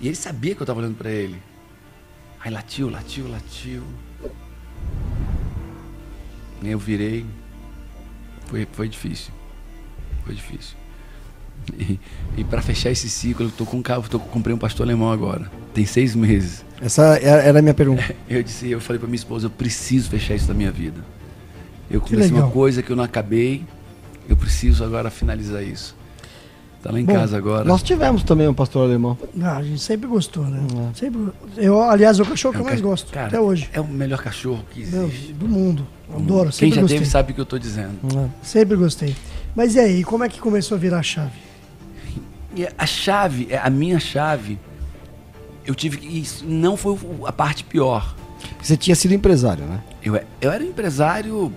E 0.00 0.08
ele 0.08 0.16
sabia 0.16 0.54
que 0.54 0.62
eu 0.62 0.66
tava 0.66 0.80
olhando 0.80 0.96
para 0.96 1.10
ele. 1.10 1.40
Aí 2.40 2.50
latiu, 2.50 2.90
latiu, 2.90 3.28
latiu. 3.28 3.82
E 6.62 6.68
eu 6.68 6.78
virei. 6.78 7.24
Foi, 8.46 8.66
foi 8.72 8.88
difícil. 8.88 9.32
Foi 10.24 10.34
difícil. 10.34 10.76
E, 11.78 11.98
e 12.36 12.44
para 12.44 12.62
fechar 12.62 12.90
esse 12.90 13.08
ciclo, 13.08 13.46
eu 13.46 13.50
tô 13.50 13.64
com 13.64 13.78
um 13.78 13.82
carro, 13.82 14.04
tô, 14.08 14.18
comprei 14.18 14.54
um 14.54 14.58
pastor 14.58 14.84
alemão 14.84 15.10
agora. 15.10 15.50
Tem 15.72 15.86
seis 15.86 16.14
meses. 16.14 16.64
Essa 16.80 17.16
era 17.18 17.58
a 17.58 17.62
minha 17.62 17.74
pergunta. 17.74 18.02
Eu 18.28 18.42
disse, 18.42 18.70
eu 18.70 18.80
falei 18.80 18.98
para 18.98 19.06
minha 19.06 19.16
esposa, 19.16 19.46
eu 19.46 19.50
preciso 19.50 20.10
fechar 20.10 20.34
isso 20.34 20.46
da 20.46 20.52
minha 20.52 20.70
vida. 20.70 21.02
Eu 21.96 22.00
comecei 22.00 22.32
uma 22.32 22.50
coisa 22.50 22.82
que 22.82 22.90
eu 22.90 22.96
não 22.96 23.04
acabei, 23.04 23.64
eu 24.28 24.36
preciso 24.36 24.84
agora 24.84 25.10
finalizar 25.10 25.62
isso. 25.62 25.96
Tá 26.82 26.92
lá 26.92 27.00
em 27.00 27.04
Bom, 27.04 27.14
casa 27.14 27.36
agora. 27.36 27.64
Nós 27.64 27.82
tivemos 27.82 28.22
também 28.22 28.46
um 28.46 28.54
pastor 28.54 28.84
alemão. 28.84 29.18
Ah, 29.42 29.56
a 29.56 29.62
gente 29.62 29.80
sempre 29.80 30.06
gostou, 30.06 30.44
né? 30.44 30.60
É. 30.90 30.94
Sempre, 30.94 31.32
eu, 31.56 31.82
aliás, 31.82 32.20
é 32.20 32.22
o 32.22 32.26
cachorro 32.26 32.54
é 32.54 32.56
que 32.58 32.62
eu 32.62 32.66
mais 32.66 32.80
gosto, 32.80 33.10
cara, 33.10 33.26
até 33.26 33.40
hoje. 33.40 33.68
É 33.72 33.80
o 33.80 33.86
melhor 33.86 34.22
cachorro 34.22 34.62
que 34.70 34.82
existe. 34.82 35.32
do 35.32 35.48
mundo. 35.48 35.86
Adoro, 36.14 36.50
Quem 36.50 36.70
já 36.70 36.82
gostei. 36.82 36.98
teve 36.98 37.10
sabe 37.10 37.32
o 37.32 37.34
que 37.34 37.40
eu 37.40 37.44
estou 37.44 37.58
dizendo. 37.58 37.94
É. 38.16 38.28
Sempre 38.40 38.76
gostei. 38.76 39.16
Mas 39.54 39.74
e 39.74 39.80
aí, 39.80 40.04
como 40.04 40.22
é 40.22 40.28
que 40.28 40.38
começou 40.38 40.76
a 40.76 40.78
virar 40.78 40.98
a 40.98 41.02
chave? 41.02 41.32
E 42.54 42.68
a 42.78 42.86
chave, 42.86 43.48
é, 43.50 43.58
a 43.58 43.68
minha 43.68 43.98
chave, 43.98 44.58
eu 45.66 45.74
tive 45.74 45.96
que. 45.96 46.20
Isso 46.20 46.44
não 46.46 46.76
foi 46.76 46.96
a 47.24 47.32
parte 47.32 47.64
pior. 47.64 48.14
Você 48.62 48.76
tinha 48.76 48.94
sido 48.94 49.12
empresário, 49.12 49.64
né? 49.64 49.80
Eu, 50.04 50.20
eu 50.40 50.52
era 50.52 50.62
empresário. 50.62 51.52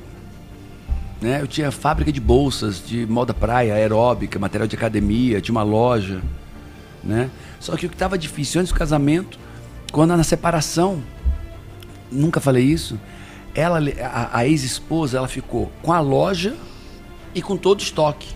Né? 1.22 1.42
Eu 1.42 1.48
tinha 1.48 1.72
fábrica 1.72 2.12
de 2.12 2.20
bolsas, 2.20 2.86
de 2.86 3.06
moda 3.06 3.34
praia, 3.34 3.74
aeróbica, 3.74 4.40
material 4.40 4.68
de 4.68 4.76
academia, 4.76 5.42
tinha 5.42 5.54
uma 5.54 5.64
loja. 5.64 6.22
Né? 7.04 7.30
Só 7.60 7.76
que 7.76 7.86
o 7.86 7.90
que 7.90 7.96
estava 7.96 8.18
difícil 8.18 8.62
antes 8.62 8.72
do 8.72 8.78
casamento, 8.78 9.38
quando 9.92 10.16
na 10.16 10.24
separação, 10.24 11.04
nunca 12.12 12.40
falei 12.40 12.64
isso, 12.64 13.00
ela, 13.54 13.80
a, 14.02 14.40
a 14.40 14.48
ex-esposa, 14.48 15.18
ela 15.18 15.28
ficou 15.28 15.72
com 15.82 15.92
a 15.92 16.00
loja 16.00 16.56
e 17.36 17.42
com 17.42 17.58
todo 17.58 17.80
o 17.80 17.84
estoque. 17.84 18.34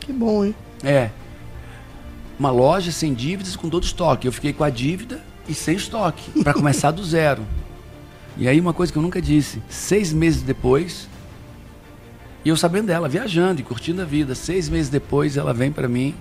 Que 0.00 0.12
bom, 0.12 0.44
hein? 0.44 0.54
É 0.82 1.10
uma 2.42 2.50
loja 2.50 2.90
sem 2.90 3.14
dívidas 3.14 3.54
com 3.54 3.68
todo 3.68 3.84
estoque. 3.84 4.26
Eu 4.26 4.32
fiquei 4.32 4.52
com 4.52 4.64
a 4.64 4.70
dívida 4.70 5.22
e 5.48 5.54
sem 5.54 5.76
estoque, 5.76 6.42
para 6.42 6.52
começar 6.52 6.90
do 6.90 7.04
zero. 7.04 7.44
E 8.34 8.48
aí 8.48 8.58
uma 8.58 8.72
coisa 8.72 8.90
que 8.90 8.98
eu 8.98 9.02
nunca 9.02 9.20
disse, 9.20 9.60
seis 9.68 10.10
meses 10.10 10.40
depois, 10.40 11.06
e 12.44 12.48
eu 12.48 12.56
sabendo 12.56 12.86
dela, 12.86 13.08
viajando 13.08 13.60
e 13.60 13.64
curtindo 13.64 14.02
a 14.02 14.04
vida, 14.04 14.34
seis 14.34 14.68
meses 14.68 14.90
depois 14.90 15.36
ela 15.36 15.54
vem 15.54 15.70
para 15.70 15.88
mim 15.88 16.14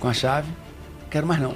com 0.00 0.08
a 0.08 0.12
chave, 0.12 0.50
quero 1.10 1.26
mais 1.26 1.40
não. 1.40 1.54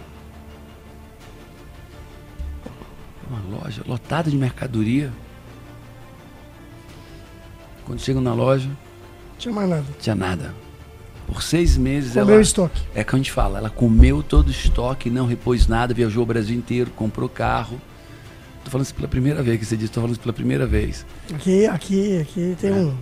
Uma 3.28 3.58
loja 3.58 3.82
lotada 3.86 4.30
de 4.30 4.36
mercadoria. 4.36 5.12
Quando 7.84 8.00
chego 8.00 8.20
na 8.20 8.32
loja, 8.32 8.70
tinha 9.38 9.52
mais 9.52 9.68
nada. 9.68 9.84
Tinha 10.00 10.14
nada. 10.14 10.54
Por 11.26 11.42
seis 11.42 11.76
meses 11.76 12.14
comeu 12.14 12.34
ela. 12.34 12.40
estoque. 12.40 12.80
É 12.94 13.04
que 13.04 13.14
a 13.14 13.18
gente 13.18 13.30
fala, 13.30 13.58
ela 13.58 13.68
comeu 13.68 14.22
todo 14.22 14.48
o 14.48 14.50
estoque, 14.50 15.10
não 15.10 15.26
repôs 15.26 15.66
nada, 15.66 15.92
viajou 15.92 16.22
o 16.22 16.26
Brasil 16.26 16.56
inteiro, 16.56 16.90
comprou 16.90 17.28
carro. 17.28 17.80
Estou 18.58 18.72
falando 18.72 18.86
isso 18.86 18.94
pela 18.94 19.08
primeira 19.08 19.42
vez 19.42 19.58
que 19.58 19.66
você 19.66 19.76
disse, 19.76 19.86
estou 19.86 20.02
falando 20.02 20.14
isso 20.14 20.22
pela 20.22 20.32
primeira 20.32 20.66
vez. 20.66 21.04
Aqui, 21.34 21.66
aqui, 21.66 22.18
aqui 22.20 22.56
tem, 22.58 22.70
é. 22.70 22.74
um, 22.74 22.96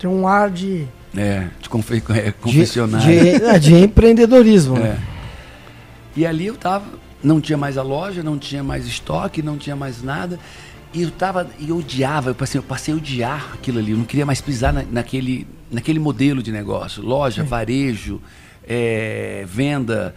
tem 0.00 0.08
um 0.08 0.26
ar 0.26 0.50
de. 0.50 0.86
É, 1.14 1.48
de 1.60 1.68
confe 1.68 2.02
é, 2.16 2.32
confessionário. 2.32 3.06
De, 3.06 3.38
de, 3.38 3.44
é, 3.44 3.58
de 3.58 3.74
empreendedorismo. 3.74 4.78
Né? 4.78 4.98
É. 4.98 5.20
E 6.16 6.26
ali 6.26 6.46
eu 6.46 6.56
tava, 6.56 6.86
não 7.22 7.40
tinha 7.40 7.58
mais 7.58 7.76
a 7.76 7.82
loja, 7.82 8.22
não 8.22 8.38
tinha 8.38 8.62
mais 8.64 8.86
estoque, 8.86 9.42
não 9.42 9.58
tinha 9.58 9.76
mais 9.76 10.02
nada. 10.02 10.40
E 10.92 11.02
eu 11.02 11.10
tava, 11.10 11.48
e 11.58 11.68
eu 11.68 11.76
odiava, 11.76 12.30
eu 12.30 12.34
passei, 12.34 12.58
eu 12.58 12.62
passei 12.62 12.94
a 12.94 12.96
odiar 12.96 13.50
aquilo 13.54 13.78
ali. 13.78 13.92
Eu 13.92 13.98
não 13.98 14.04
queria 14.04 14.24
mais 14.24 14.40
pisar 14.40 14.72
na, 14.72 14.82
naquele, 14.90 15.46
naquele 15.70 15.98
modelo 15.98 16.42
de 16.42 16.50
negócio. 16.50 17.02
Loja, 17.02 17.44
varejo, 17.44 18.20
é, 18.66 19.44
venda, 19.46 20.14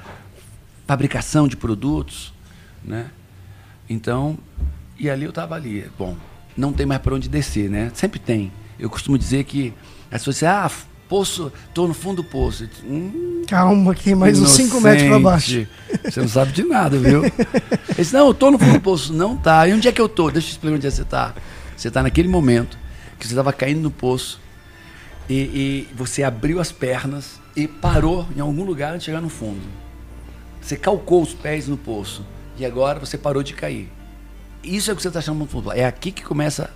fabricação 0.88 1.48
de 1.48 1.58
produtos, 1.58 2.34
né? 2.84 3.08
Então, 3.90 4.38
e 4.98 5.10
ali 5.10 5.26
eu 5.26 5.34
tava 5.34 5.56
ali. 5.56 5.86
Bom, 6.00 6.16
não 6.56 6.72
tem 6.72 6.86
mais 6.86 7.02
para 7.02 7.14
onde 7.14 7.28
descer, 7.28 7.70
né? 7.70 7.92
Sempre 7.94 8.20
tem. 8.20 8.52
Eu 8.80 8.90
costumo 8.90 9.18
dizer 9.18 9.44
que 9.44 9.74
as 10.12 10.22
pessoas 10.22 10.36
dizem, 10.36 10.50
ah, 10.50 10.70
poço, 11.08 11.52
tô 11.74 11.88
no 11.88 11.94
fundo 11.94 12.18
do 12.18 12.24
poço. 12.24 12.68
Hum, 12.84 13.44
Calma, 13.48 13.94
que 13.94 14.16
mais 14.16 14.40
uns 14.40 14.52
5 14.52 14.82
metros 14.82 15.08
para 15.08 15.20
baixo. 15.20 15.68
Você 16.04 16.20
não 16.20 16.28
sabe 16.28 16.52
de 16.52 16.64
nada, 16.64 16.98
viu? 16.98 17.24
Ele 17.26 17.34
disse, 17.98 18.14
não, 18.14 18.28
eu 18.28 18.34
tô 18.34 18.50
no 18.50 18.58
fundo 18.58 18.74
do 18.74 18.82
poço. 18.82 19.14
Não 19.14 19.38
tá. 19.38 19.68
E 19.68 19.74
onde 19.74 19.88
é 19.88 19.92
que 19.92 20.02
eu 20.02 20.10
tô? 20.10 20.32
Deixa 20.32 20.48
eu 20.48 20.50
te 20.50 20.52
explicar 20.54 20.76
onde 20.76 20.88
é 20.88 20.90
que 20.90 20.96
você 20.96 21.04
tá. 21.04 21.34
Você 21.76 21.92
tá 21.92 22.02
naquele 22.02 22.28
momento 22.28 22.78
que 23.20 23.28
você 23.28 23.34
estava 23.34 23.54
caindo 23.54 23.82
no 23.82 23.92
poço 23.92 24.40
e, 25.30 25.34
e, 25.36 25.90
você 25.96 26.24
abriu 26.24 26.60
as 26.60 26.72
pernas 26.72 27.40
e 27.56 27.68
parou 27.68 28.28
em 28.36 28.40
algum 28.40 28.64
lugar 28.64 28.90
antes 28.90 29.02
de 29.02 29.06
chegar 29.06 29.22
no 29.22 29.30
fundo. 29.30 29.62
Você 30.62 30.76
calcou 30.76 31.22
os 31.22 31.34
pés 31.34 31.68
no 31.68 31.78
poço 31.78 32.26
e 32.58 32.66
agora 32.66 33.00
você 33.00 33.18
parou 33.18 33.44
de 33.44 33.54
cair. 33.54 33.90
Isso 34.64 34.90
é 34.90 34.94
o 34.94 34.96
que 34.96 35.02
você 35.02 35.08
está 35.08 35.22
chamando 35.22 35.46
de 35.46 35.52
fundo. 35.52 35.72
É 35.72 35.86
aqui 35.86 36.12
que 36.12 36.24
começa 36.24 36.70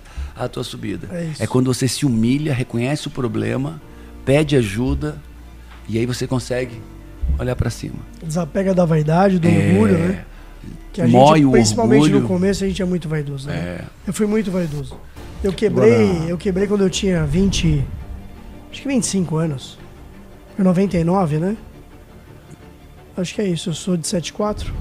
a 0.44 0.48
tua 0.48 0.64
subida. 0.64 1.08
É, 1.10 1.30
é 1.40 1.46
quando 1.46 1.72
você 1.72 1.88
se 1.88 2.06
humilha, 2.06 2.52
reconhece 2.52 3.08
o 3.08 3.10
problema 3.10 3.80
pede 4.28 4.56
ajuda 4.56 5.16
e 5.88 5.96
aí 5.96 6.04
você 6.04 6.26
consegue 6.26 6.82
olhar 7.38 7.56
para 7.56 7.70
cima. 7.70 7.96
Desapega 8.22 8.74
da 8.74 8.84
vaidade, 8.84 9.38
do 9.38 9.48
é... 9.48 9.50
orgulho, 9.50 9.98
né? 9.98 10.24
Que 10.92 11.00
a 11.00 11.08
Mói 11.08 11.40
gente, 11.40 11.52
principalmente 11.52 12.02
orgulho. 12.02 12.20
no 12.20 12.28
começo, 12.28 12.62
a 12.62 12.68
gente 12.68 12.82
é 12.82 12.84
muito 12.84 13.08
vaidoso. 13.08 13.48
Né? 13.48 13.56
É. 13.56 13.84
Eu 14.06 14.12
fui 14.12 14.26
muito 14.26 14.50
vaidoso. 14.50 15.00
Eu 15.42 15.50
quebrei, 15.50 16.10
Agora... 16.10 16.28
eu 16.28 16.36
quebrei 16.36 16.66
quando 16.66 16.82
eu 16.82 16.90
tinha 16.90 17.24
20, 17.24 17.82
acho 18.70 18.82
que 18.82 18.88
25 18.88 19.36
anos. 19.36 19.78
Foi 20.54 20.62
99, 20.62 21.38
né? 21.38 21.56
Acho 23.16 23.34
que 23.34 23.40
é 23.40 23.48
isso, 23.48 23.70
eu 23.70 23.74
sou 23.74 23.96
de 23.96 24.06
74, 24.06 24.74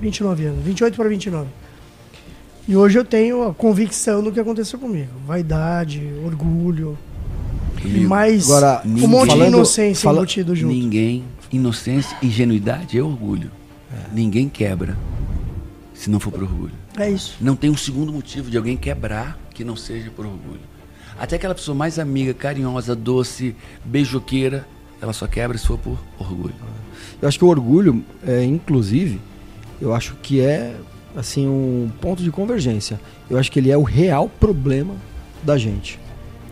29 0.00 0.44
anos, 0.44 0.64
28 0.64 0.96
para 0.96 1.08
29. 1.08 1.48
E 2.66 2.76
hoje 2.76 2.98
eu 2.98 3.04
tenho 3.04 3.48
a 3.48 3.54
convicção 3.54 4.22
do 4.22 4.30
que 4.30 4.38
aconteceu 4.38 4.78
comigo. 4.78 5.10
Vaidade, 5.26 6.12
orgulho, 6.24 6.96
mas 8.06 8.50
Agora, 8.50 8.82
um 8.84 9.08
monte 9.08 9.30
falando, 9.30 9.48
de 9.48 9.56
inocência 9.56 10.04
fala, 10.04 10.18
embutido 10.18 10.54
junto. 10.54 10.72
Ninguém, 10.72 11.24
inocência, 11.50 12.16
ingenuidade 12.22 12.98
é 12.98 13.02
orgulho. 13.02 13.50
É. 13.92 14.14
Ninguém 14.14 14.48
quebra 14.48 14.96
se 15.94 16.08
não 16.10 16.20
for 16.20 16.32
por 16.32 16.42
orgulho. 16.42 16.74
É 16.96 17.10
isso. 17.10 17.36
Não 17.40 17.56
tem 17.56 17.70
um 17.70 17.76
segundo 17.76 18.12
motivo 18.12 18.50
de 18.50 18.56
alguém 18.56 18.76
quebrar 18.76 19.38
que 19.54 19.64
não 19.64 19.76
seja 19.76 20.10
por 20.10 20.26
orgulho. 20.26 20.60
Até 21.18 21.36
aquela 21.36 21.54
pessoa 21.54 21.74
mais 21.74 21.98
amiga, 21.98 22.32
carinhosa, 22.34 22.96
doce, 22.96 23.54
beijoqueira, 23.84 24.66
ela 25.00 25.12
só 25.12 25.26
quebra 25.26 25.58
se 25.58 25.66
for 25.66 25.78
por 25.78 25.98
orgulho. 26.18 26.54
Eu 27.20 27.28
acho 27.28 27.38
que 27.38 27.44
o 27.44 27.48
orgulho, 27.48 28.04
é, 28.26 28.44
inclusive, 28.44 29.20
eu 29.80 29.94
acho 29.94 30.14
que 30.22 30.40
é 30.40 30.74
assim 31.16 31.46
um 31.46 31.90
ponto 32.00 32.22
de 32.22 32.30
convergência. 32.30 33.00
Eu 33.30 33.38
acho 33.38 33.50
que 33.50 33.58
ele 33.58 33.70
é 33.70 33.76
o 33.76 33.82
real 33.82 34.28
problema 34.28 34.94
da 35.42 35.58
gente. 35.58 35.98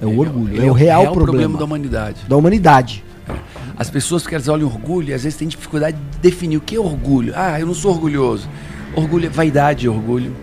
É 0.01 0.07
o 0.07 0.19
orgulho. 0.19 0.61
É, 0.61 0.67
é, 0.67 0.71
o 0.71 0.75
real, 0.75 1.03
real 1.03 1.13
problema. 1.13 1.33
problema 1.33 1.59
da 1.59 1.65
humanidade. 1.65 2.21
Da 2.29 2.37
humanidade. 2.37 3.05
É. 3.29 3.35
As 3.77 3.91
pessoas 3.91 4.27
que 4.27 4.35
elas 4.35 4.49
olham 4.49 4.67
orgulho, 4.67 5.15
às 5.15 5.23
vezes 5.23 5.39
têm 5.39 5.49
dificuldade 5.49 5.97
de 5.97 6.19
definir 6.19 6.57
o 6.57 6.61
que 6.61 6.77
é 6.77 6.81
orgulho. 6.81 7.33
Ah, 7.37 7.59
eu 7.61 7.67
não 7.67 7.75
sou 7.75 7.91
orgulhoso. 7.93 8.49
Orgulho 8.95 9.27
é 9.27 9.29
vaidade 9.29 9.87
e 9.87 9.89
orgulho, 9.89 10.35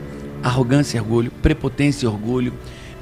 arrogância 0.41 0.97
e 0.97 1.01
orgulho, 1.01 1.31
prepotência 1.41 2.05
e 2.05 2.07
orgulho, 2.07 2.53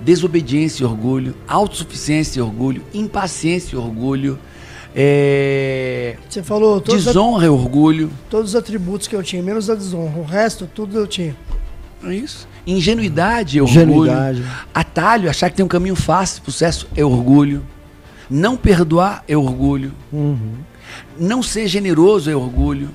desobediência 0.01 0.83
e 0.83 0.85
orgulho, 0.85 1.35
autossuficiência 1.47 2.39
e 2.39 2.41
orgulho, 2.41 2.81
impaciência 2.93 3.75
e 3.75 3.79
orgulho. 3.79 4.39
É... 4.95 6.15
Você 6.29 6.41
falou 6.41 6.79
desonra 6.79 7.45
e 7.45 7.49
orgulho. 7.49 8.09
Todos 8.29 8.51
os 8.51 8.55
atributos 8.55 9.07
que 9.07 9.15
eu 9.15 9.21
tinha, 9.21 9.43
menos 9.43 9.69
a 9.69 9.75
desonra. 9.75 10.17
O 10.17 10.23
resto, 10.23 10.69
tudo 10.73 10.97
eu 10.97 11.05
tinha. 11.05 11.35
É 12.03 12.15
isso. 12.15 12.47
Ingenuidade 12.65 13.59
é 13.59 13.61
orgulho. 13.61 13.81
Ingenuidade. 13.81 14.43
Atalho, 14.73 15.29
achar 15.29 15.49
que 15.49 15.57
tem 15.57 15.65
um 15.65 15.69
caminho 15.69 15.95
fácil 15.95 16.41
sucesso 16.45 16.87
é 16.95 17.03
orgulho. 17.03 17.61
Não 18.29 18.55
perdoar 18.55 19.23
é 19.27 19.35
orgulho. 19.35 19.91
Uhum. 20.13 20.53
Não 21.19 21.43
ser 21.43 21.67
generoso 21.67 22.31
é 22.31 22.35
orgulho. 22.35 22.89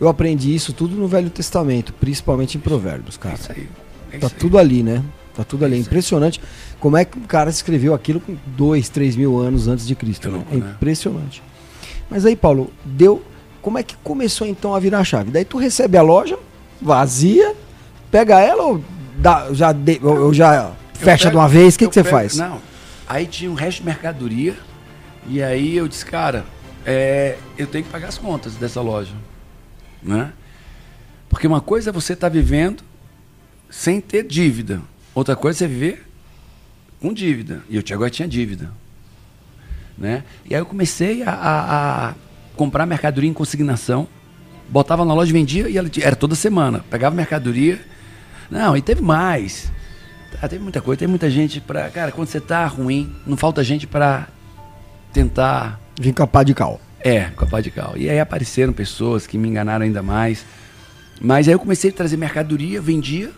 Eu 0.00 0.08
aprendi 0.08 0.54
isso 0.54 0.72
tudo 0.72 0.96
no 0.96 1.08
Velho 1.08 1.30
Testamento, 1.30 1.92
principalmente 1.92 2.56
em 2.56 2.60
Provérbios, 2.60 3.16
cara. 3.16 3.34
É 3.34 3.38
isso 3.38 3.52
aí. 3.52 3.68
É 4.12 4.18
tá 4.18 4.26
isso 4.26 4.36
tudo 4.36 4.58
aí. 4.58 4.64
ali, 4.64 4.82
né? 4.82 5.02
Tá 5.38 5.44
tudo 5.44 5.64
ali. 5.64 5.76
É 5.76 5.78
impressionante 5.78 6.40
como 6.80 6.96
é 6.96 7.04
que 7.04 7.16
o 7.16 7.20
cara 7.20 7.48
escreveu 7.48 7.94
aquilo 7.94 8.18
com 8.18 8.36
dois, 8.44 8.88
três 8.88 9.14
mil 9.14 9.38
anos 9.38 9.68
antes 9.68 9.86
de 9.86 9.94
Cristo. 9.94 10.28
Né? 10.28 10.42
É 10.50 10.56
né? 10.56 10.70
impressionante. 10.74 11.40
Mas 12.10 12.26
aí, 12.26 12.34
Paulo, 12.34 12.72
deu. 12.84 13.22
Como 13.62 13.78
é 13.78 13.84
que 13.84 13.94
começou 14.02 14.48
então 14.48 14.74
a 14.74 14.80
virar 14.80 14.98
a 14.98 15.04
chave? 15.04 15.30
Daí 15.30 15.44
tu 15.44 15.56
recebe 15.56 15.96
a 15.96 16.02
loja 16.02 16.36
vazia, 16.82 17.54
pega 18.10 18.40
ela 18.40 18.64
ou 18.64 18.82
dá, 19.16 19.52
já, 19.52 19.70
de, 19.70 20.00
ou, 20.02 20.34
já 20.34 20.72
fecha 20.94 21.26
pego, 21.26 21.30
de 21.30 21.36
uma 21.36 21.48
vez? 21.48 21.76
O 21.76 21.78
que, 21.78 21.86
que 21.86 21.94
você 21.94 22.02
pego, 22.02 22.16
faz? 22.16 22.36
Não. 22.36 22.60
Aí 23.08 23.24
tinha 23.24 23.48
um 23.48 23.54
resto 23.54 23.78
de 23.78 23.86
mercadoria. 23.86 24.56
E 25.28 25.40
aí 25.40 25.76
eu 25.76 25.86
disse, 25.86 26.04
cara, 26.04 26.44
é, 26.84 27.36
eu 27.56 27.68
tenho 27.68 27.84
que 27.84 27.90
pagar 27.90 28.08
as 28.08 28.18
contas 28.18 28.56
dessa 28.56 28.80
loja. 28.80 29.14
Né? 30.02 30.32
Porque 31.28 31.46
uma 31.46 31.60
coisa 31.60 31.90
é 31.90 31.92
você 31.92 32.14
estar 32.14 32.28
tá 32.28 32.32
vivendo 32.32 32.82
sem 33.70 34.00
ter 34.00 34.26
dívida. 34.26 34.80
Outra 35.14 35.34
coisa 35.34 35.64
é 35.64 35.68
viver 35.68 36.06
com 37.00 37.12
dívida. 37.12 37.62
E 37.68 37.76
eu 37.76 37.82
agora 37.92 38.10
tinha 38.10 38.28
dívida. 38.28 38.70
Né? 39.96 40.22
E 40.48 40.54
aí 40.54 40.60
eu 40.60 40.66
comecei 40.66 41.22
a, 41.22 41.30
a, 41.30 42.08
a 42.08 42.14
comprar 42.56 42.86
mercadoria 42.86 43.28
em 43.28 43.34
consignação 43.34 44.08
botava 44.68 45.04
na 45.04 45.14
loja, 45.14 45.32
vendia 45.32 45.68
e 45.68 45.78
ela 45.78 45.90
era 46.00 46.14
toda 46.14 46.34
semana. 46.34 46.84
Pegava 46.90 47.14
mercadoria. 47.14 47.80
Não, 48.50 48.76
e 48.76 48.82
teve 48.82 49.02
mais. 49.02 49.70
Ah, 50.40 50.48
teve 50.48 50.62
muita 50.62 50.80
coisa, 50.80 51.00
tem 51.00 51.08
muita 51.08 51.30
gente 51.30 51.60
para, 51.60 51.88
cara, 51.90 52.12
quando 52.12 52.28
você 52.28 52.40
tá 52.40 52.66
ruim, 52.66 53.12
não 53.26 53.36
falta 53.36 53.64
gente 53.64 53.86
para 53.86 54.28
tentar 55.12 55.80
a 56.20 56.26
pá 56.26 56.42
de 56.42 56.54
cal. 56.54 56.80
É, 57.00 57.24
com 57.24 57.44
a 57.44 57.48
pá 57.48 57.60
de 57.60 57.70
cal. 57.70 57.94
E 57.96 58.08
aí 58.10 58.20
apareceram 58.20 58.72
pessoas 58.72 59.26
que 59.26 59.38
me 59.38 59.48
enganaram 59.48 59.84
ainda 59.84 60.02
mais. 60.02 60.44
Mas 61.20 61.48
aí 61.48 61.54
eu 61.54 61.58
comecei 61.58 61.90
a 61.90 61.92
trazer 61.92 62.16
mercadoria, 62.16 62.80
vendia 62.80 63.30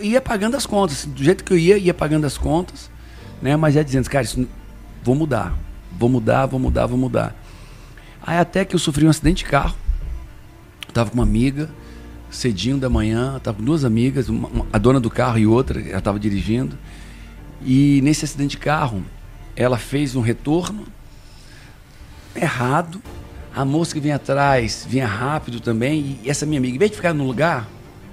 ia 0.00 0.20
pagando 0.20 0.56
as 0.56 0.66
contas. 0.66 1.04
Do 1.04 1.22
jeito 1.22 1.44
que 1.44 1.52
eu 1.52 1.58
ia, 1.58 1.78
ia 1.78 1.94
pagando 1.94 2.26
as 2.26 2.38
contas, 2.38 2.90
né? 3.40 3.56
Mas 3.56 3.74
ia 3.74 3.84
dizendo, 3.84 4.08
cara, 4.08 4.24
isso 4.24 4.46
vou 5.02 5.14
mudar. 5.14 5.56
Vou 5.98 6.08
mudar, 6.08 6.46
vou 6.46 6.58
mudar, 6.58 6.86
vou 6.86 6.98
mudar. 6.98 7.34
Aí 8.24 8.38
até 8.38 8.64
que 8.64 8.74
eu 8.74 8.78
sofri 8.78 9.06
um 9.06 9.10
acidente 9.10 9.44
de 9.44 9.50
carro 9.50 9.76
Tava 10.92 11.08
com 11.08 11.14
uma 11.14 11.22
amiga, 11.22 11.70
cedinho 12.30 12.76
da 12.76 12.90
manhã, 12.90 13.40
tava 13.42 13.58
com 13.58 13.64
duas 13.64 13.84
amigas, 13.84 14.28
uma, 14.28 14.66
a 14.72 14.78
dona 14.78 15.00
do 15.00 15.08
carro 15.08 15.38
e 15.38 15.46
outra, 15.46 15.80
ela 15.80 15.98
estava 15.98 16.18
dirigindo. 16.20 16.76
E 17.64 18.00
nesse 18.02 18.24
acidente 18.24 18.52
de 18.52 18.58
carro, 18.58 19.02
ela 19.56 19.78
fez 19.78 20.14
um 20.14 20.20
retorno 20.20 20.84
errado. 22.36 23.00
A 23.54 23.64
moça 23.64 23.94
que 23.94 24.00
vinha 24.00 24.16
atrás 24.16 24.86
vinha 24.88 25.06
rápido 25.06 25.60
também. 25.60 26.18
E 26.22 26.28
essa 26.28 26.44
minha 26.44 26.58
amiga, 26.58 26.74
em 26.74 26.78
vez 26.78 26.90
de 26.90 26.96
ficar 26.96 27.14
no 27.14 27.24
lugar, 27.24 27.68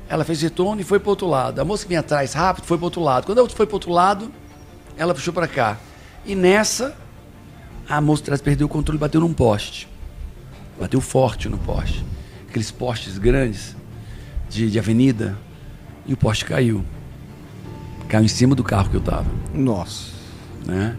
ela 0.09 0.25
fez 0.25 0.41
retorno 0.41 0.81
e 0.81 0.83
foi 0.83 0.99
para 0.99 1.09
outro 1.09 1.27
lado. 1.27 1.59
A 1.59 1.65
moça 1.65 1.83
que 1.83 1.89
vinha 1.89 2.01
atrás 2.01 2.33
rápido 2.33 2.65
foi 2.65 2.77
para 2.77 2.85
outro 2.85 3.01
lado. 3.01 3.25
Quando 3.25 3.37
ela 3.37 3.49
foi 3.49 3.65
para 3.65 3.75
outro 3.75 3.91
lado, 3.91 4.31
ela 4.97 5.13
puxou 5.13 5.33
para 5.33 5.47
cá. 5.47 5.77
E 6.25 6.35
nessa, 6.35 6.97
a 7.87 8.01
moça 8.01 8.23
atrás 8.23 8.41
perdeu 8.41 8.67
o 8.67 8.69
controle 8.69 8.97
e 8.97 8.99
bateu 8.99 9.21
num 9.21 9.33
poste. 9.33 9.87
Bateu 10.79 10.99
forte 10.99 11.47
no 11.47 11.57
poste 11.57 12.03
aqueles 12.49 12.71
postes 12.71 13.17
grandes 13.17 13.75
de, 14.49 14.69
de 14.69 14.79
avenida, 14.79 15.37
e 16.05 16.13
o 16.13 16.17
poste 16.17 16.43
caiu. 16.43 16.83
Caiu 18.07 18.25
em 18.25 18.27
cima 18.27 18.55
do 18.55 18.63
carro 18.63 18.89
que 18.89 18.95
eu 18.95 18.99
estava. 18.99 19.27
Nossa. 19.53 20.11
Né? 20.65 20.97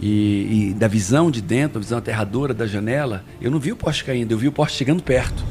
E, 0.00 0.70
e, 0.70 0.74
da 0.74 0.86
visão 0.86 1.30
de 1.30 1.42
dentro, 1.42 1.78
a 1.78 1.80
visão 1.80 1.98
aterradora 1.98 2.54
da 2.54 2.66
janela, 2.66 3.24
eu 3.40 3.50
não 3.50 3.58
vi 3.58 3.72
o 3.72 3.76
poste 3.76 4.04
caindo, 4.04 4.30
eu 4.30 4.38
vi 4.38 4.46
o 4.46 4.52
poste 4.52 4.78
chegando 4.78 5.02
perto. 5.02 5.44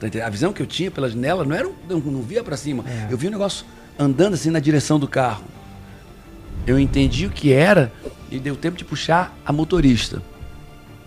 Tá 0.00 0.26
a 0.26 0.30
visão 0.30 0.52
que 0.52 0.60
eu 0.60 0.66
tinha 0.66 0.90
pela 0.90 1.08
janela 1.08 1.44
não 1.44 1.54
era, 1.54 1.70
eu 1.88 2.00
não 2.00 2.22
via 2.22 2.44
para 2.44 2.56
cima. 2.56 2.84
É. 2.86 3.08
Eu 3.10 3.16
vi 3.16 3.28
o 3.28 3.30
negócio 3.30 3.64
andando 3.98 4.34
assim 4.34 4.50
na 4.50 4.58
direção 4.58 4.98
do 4.98 5.08
carro. 5.08 5.44
Eu 6.66 6.78
entendi 6.78 7.26
o 7.26 7.30
que 7.30 7.52
era 7.52 7.92
e 8.30 8.38
deu 8.38 8.56
tempo 8.56 8.76
de 8.76 8.84
puxar 8.84 9.36
a 9.44 9.52
motorista. 9.52 10.22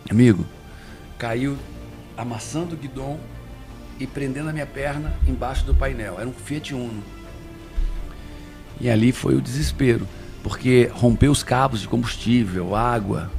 Amigo, 0.09 0.45
caiu 1.17 1.57
amassando 2.17 2.75
o 2.75 2.77
guidão 2.77 3.19
e 3.99 4.07
prendendo 4.07 4.49
a 4.49 4.53
minha 4.53 4.65
perna 4.65 5.13
embaixo 5.27 5.65
do 5.65 5.75
painel. 5.75 6.15
Era 6.17 6.27
um 6.27 6.33
Fiat 6.33 6.73
Uno. 6.73 7.03
E 8.79 8.89
ali 8.89 9.11
foi 9.11 9.35
o 9.35 9.41
desespero, 9.41 10.07
porque 10.41 10.89
rompeu 10.93 11.31
os 11.31 11.43
cabos 11.43 11.81
de 11.81 11.87
combustível, 11.87 12.73
água, 12.73 13.29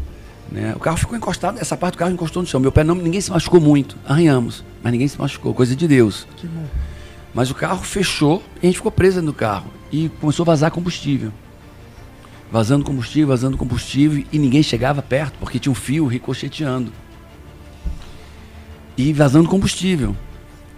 Né? 0.51 0.75
O 0.75 0.81
carro 0.81 0.97
ficou 0.97 1.17
encostado, 1.17 1.59
essa 1.61 1.77
parte 1.77 1.95
do 1.95 1.99
carro 1.99 2.11
encostou 2.11 2.43
no 2.43 2.49
chão. 2.49 2.61
Meu 2.61 2.73
pé 2.73 2.83
não, 2.83 2.95
ninguém 2.95 3.21
se 3.21 3.31
machucou 3.31 3.61
muito, 3.61 3.97
arranhamos, 4.05 4.65
mas 4.83 4.93
ninguém 4.93 5.07
se 5.07 5.19
machucou, 5.19 5.55
coisa 5.55 5.77
de 5.77 5.87
Deus. 5.87 6.27
Que 6.37 6.47
bom. 6.47 6.67
Mas 7.33 7.51
o 7.51 7.55
carro 7.55 7.83
fechou 7.85 8.43
e 8.57 8.67
a 8.67 8.69
gente 8.69 8.77
ficou 8.77 8.91
preso 8.91 9.23
do 9.23 9.33
carro 9.33 9.71
e 9.93 10.09
começou 10.21 10.43
a 10.43 10.47
vazar 10.47 10.71
combustível. 10.71 11.33
Vazando 12.51 12.85
combustível, 12.85 13.29
vazando 13.29 13.57
combustível 13.57 14.25
e 14.33 14.39
ninguém 14.39 14.63
chegava 14.63 15.01
perto 15.01 15.39
porque 15.39 15.61
tinha 15.61 15.71
um 15.71 15.75
fio 15.75 16.07
ricocheteando. 16.07 16.93
E 18.97 19.13
vazando 19.13 19.49
combustível. 19.49 20.17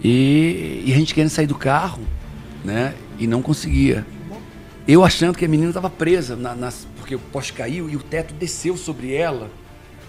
E, 0.03 0.83
e 0.85 0.93
a 0.93 0.95
gente 0.95 1.15
querendo 1.15 1.31
sair 1.31 1.47
do 1.47 1.55
carro, 1.55 2.03
né? 2.63 2.93
E 3.17 3.25
não 3.25 3.41
conseguia. 3.41 4.05
Eu 4.87 5.03
achando 5.03 5.35
que 5.35 5.45
a 5.45 5.47
menina 5.47 5.69
estava 5.69 5.89
presa, 5.89 6.35
na, 6.35 6.71
porque 6.97 7.15
o 7.15 7.19
poste 7.19 7.53
caiu 7.53 7.89
e 7.89 7.95
o 7.95 7.99
teto 7.99 8.33
desceu 8.35 8.77
sobre 8.77 9.13
ela. 9.13 9.49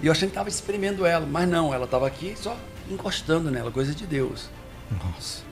E 0.03 0.07
eu 0.07 0.13
achando 0.13 0.29
que 0.29 0.33
estava 0.33 0.49
espremendo 0.49 1.07
ela, 1.07 1.27
mas 1.27 1.49
não, 1.49 1.73
ela 1.73 1.85
estava 1.85 2.07
aqui 2.07 2.35
só 2.37 2.57
encostando 2.91 3.51
nela, 3.51 3.71
coisa 3.71 3.95
de 3.95 4.07
Deus. 4.07 4.49
Nossa. 5.03 5.43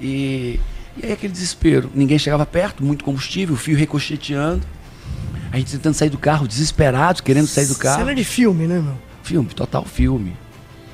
E, 0.00 0.58
e 0.96 1.04
aí 1.06 1.12
aquele 1.12 1.32
desespero. 1.32 1.90
Ninguém 1.94 2.18
chegava 2.18 2.46
perto, 2.46 2.82
muito 2.84 3.04
combustível, 3.04 3.54
o 3.54 3.58
fio 3.58 3.76
ricocheteando. 3.76 4.66
A 5.52 5.58
gente 5.58 5.72
tentando 5.72 5.94
sair 5.94 6.10
do 6.10 6.16
carro, 6.18 6.46
desesperados, 6.48 7.20
querendo 7.20 7.46
sair 7.46 7.66
do 7.66 7.74
carro. 7.76 7.98
Cena 8.00 8.14
de 8.14 8.24
filme, 8.24 8.66
né, 8.66 8.78
meu? 8.80 8.96
Filme, 9.22 9.48
total 9.50 9.84
filme. 9.84 10.34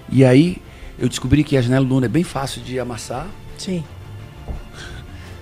E 0.09 0.25
aí 0.25 0.61
eu 0.99 1.09
descobri 1.09 1.45
que 1.45 1.57
a 1.57 1.63
janela 1.63 1.85
do 1.85 1.95
Uno 1.97 2.07
é 2.07 2.09
bem 2.09 2.25
fácil 2.25 2.63
de 2.63 2.81
amassar. 2.81 3.27
Sim. 3.59 3.85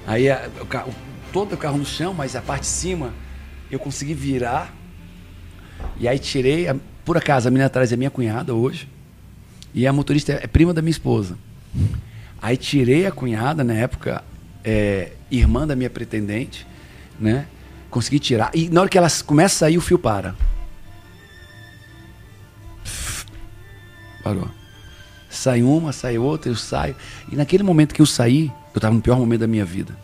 Aí 0.07 0.29
a- 0.29 0.49
o 0.61 0.67
carro, 0.67 0.93
todo 1.33 1.55
o 1.55 1.57
carro 1.57 1.79
no 1.79 1.87
chão, 1.87 2.13
mas 2.13 2.37
a 2.37 2.43
parte 2.43 2.63
de 2.63 2.69
cima 2.69 3.13
eu 3.71 3.79
consegui 3.79 4.15
virar. 4.15 4.75
E 5.99 6.07
aí 6.09 6.19
tirei, 6.19 6.69
a- 6.69 6.77
por 7.05 7.17
acaso 7.17 7.49
a 7.49 7.51
menina 7.51 7.67
atrás 7.67 7.93
é 7.93 7.97
minha 7.97 8.11
cunhada 8.11 8.55
hoje. 8.55 8.89
E 9.75 9.87
a 9.87 9.93
motorista 9.93 10.33
é 10.33 10.47
prima 10.47 10.73
da 10.73 10.81
minha 10.81 10.93
esposa. 10.93 11.37
Aí 12.41 12.57
tirei 12.57 13.07
a 13.07 13.11
cunhada 13.11 13.65
na 13.65 13.75
época, 13.75 14.23
é, 14.63 15.13
irmã 15.31 15.67
da 15.67 15.75
minha 15.75 15.91
pretendente, 15.91 16.67
né? 17.19 17.47
Consegui 17.91 18.19
tirar. 18.19 18.51
E 18.55 18.69
na 18.69 18.81
hora 18.81 18.89
que 18.89 18.97
ela 18.97 19.09
começa 19.27 19.57
a 19.57 19.59
sair, 19.59 19.79
o 19.79 19.81
fio 19.81 19.99
para. 19.99 20.35
Parou. 24.23 24.49
Sai 25.29 25.63
uma, 25.63 25.93
sai 25.93 26.17
outra, 26.17 26.51
eu 26.51 26.57
saio. 26.57 26.95
E 27.31 27.37
naquele 27.37 27.63
momento 27.63 27.95
que 27.95 28.01
eu 28.01 28.07
saí, 28.07 28.53
eu 28.73 28.79
estava 28.79 28.95
no 28.95 29.03
pior 29.03 29.19
momento 29.19 29.41
da 29.41 29.47
minha 29.47 29.65
vida. 29.65 29.97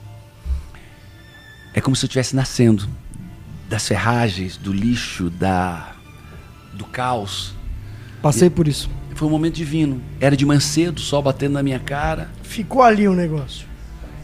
É 1.73 1.81
como 1.81 1.95
se 1.95 2.05
eu 2.05 2.09
estivesse 2.09 2.35
nascendo 2.35 2.89
das 3.69 3.87
ferragens, 3.87 4.57
do 4.57 4.73
lixo, 4.73 5.31
da 5.31 5.95
do 6.81 6.87
caos. 6.87 7.55
Passei 8.23 8.49
por 8.49 8.67
isso. 8.67 8.91
Foi 9.15 9.29
um 9.29 9.31
momento 9.31 9.55
divino. 9.55 10.01
Era 10.19 10.37
de 10.37 10.47
manhã 10.47 10.61
cedo, 10.61 10.99
sol 10.99 11.23
batendo 11.23 11.53
na 11.53 11.63
minha 11.63 11.79
cara. 11.79 12.31
Ficou 12.43 12.83
ali 12.83 13.07
o 13.07 13.15
negócio. 13.15 13.67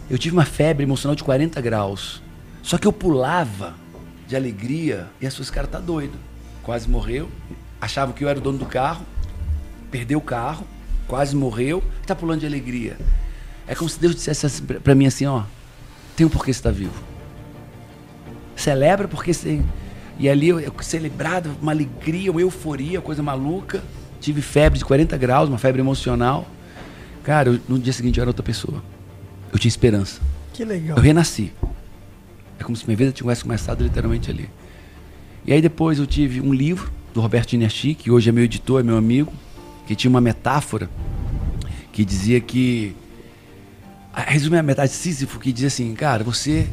Eu 0.08 0.16
tive 0.16 0.34
uma 0.34 0.44
febre 0.44 0.84
emocional 0.84 1.14
de 1.14 1.22
40 1.22 1.60
graus. 1.60 2.22
Só 2.62 2.78
que 2.78 2.86
eu 2.86 2.92
pulava 2.92 3.74
de 4.26 4.34
alegria 4.34 5.06
e 5.20 5.26
as 5.26 5.34
pessoas, 5.34 5.50
cara, 5.50 5.66
tá 5.66 5.78
doido. 5.78 6.14
Quase 6.62 6.88
morreu. 6.88 7.28
Achavam 7.80 8.14
que 8.14 8.24
eu 8.24 8.28
era 8.28 8.38
o 8.38 8.42
dono 8.42 8.58
do 8.58 8.66
carro. 8.66 9.04
Perdeu 9.90 10.18
o 10.18 10.22
carro. 10.22 10.66
Quase 11.06 11.36
morreu. 11.36 11.84
Tá 12.06 12.14
pulando 12.14 12.40
de 12.40 12.46
alegria. 12.46 12.96
É 13.68 13.74
como 13.74 13.90
se 13.90 14.00
Deus 14.00 14.14
dissesse 14.14 14.46
assim 14.46 14.64
pra 14.64 14.80
pra 14.80 14.94
mim 14.94 15.06
assim, 15.06 15.26
ó. 15.26 15.42
Tem 16.16 16.26
um 16.26 16.30
porquê 16.30 16.52
você 16.52 16.62
tá 16.62 16.70
vivo. 16.70 16.94
Celebra 18.56 19.06
porque 19.06 19.34
você... 19.34 19.62
E 20.18 20.28
ali 20.28 20.48
eu, 20.48 20.58
eu 20.60 20.72
celebrado, 20.80 21.50
uma 21.60 21.72
alegria, 21.72 22.30
uma 22.30 22.40
euforia, 22.40 23.00
coisa 23.00 23.22
maluca. 23.22 23.82
Tive 24.20 24.40
febre 24.40 24.78
de 24.78 24.84
40 24.84 25.16
graus, 25.16 25.48
uma 25.48 25.58
febre 25.58 25.80
emocional. 25.80 26.46
Cara, 27.22 27.50
eu- 27.50 27.60
no 27.68 27.78
dia 27.78 27.92
seguinte 27.92 28.18
eu 28.18 28.22
era 28.22 28.30
outra 28.30 28.42
pessoa. 28.42 28.82
Eu 29.52 29.58
tinha 29.58 29.68
esperança. 29.68 30.20
Que 30.52 30.64
legal. 30.64 30.96
Eu 30.96 31.02
renasci. 31.02 31.52
É 32.58 32.64
como 32.64 32.74
se 32.76 32.86
minha 32.86 32.96
vida 32.96 33.12
tivesse 33.12 33.42
começado 33.42 33.82
literalmente 33.84 34.30
ali. 34.30 34.48
E 35.46 35.52
aí 35.52 35.60
depois 35.60 35.98
eu 35.98 36.06
tive 36.06 36.40
um 36.40 36.52
livro 36.52 36.90
do 37.12 37.20
Roberto 37.20 37.52
Inerchi, 37.52 37.94
que 37.94 38.10
hoje 38.10 38.28
é 38.28 38.32
meu 38.32 38.44
editor, 38.44 38.80
é 38.80 38.82
meu 38.82 38.96
amigo, 38.96 39.32
que 39.86 39.94
tinha 39.94 40.08
uma 40.10 40.20
metáfora 40.20 40.88
que 41.92 42.04
dizia 42.04 42.40
que. 42.40 42.94
Resume 44.14 44.56
a 44.56 44.62
metade 44.62 44.90
de 44.92 44.96
Sísifo, 44.96 45.38
que 45.38 45.52
dizia 45.52 45.68
assim, 45.68 45.94
cara, 45.94 46.24
você. 46.24 46.66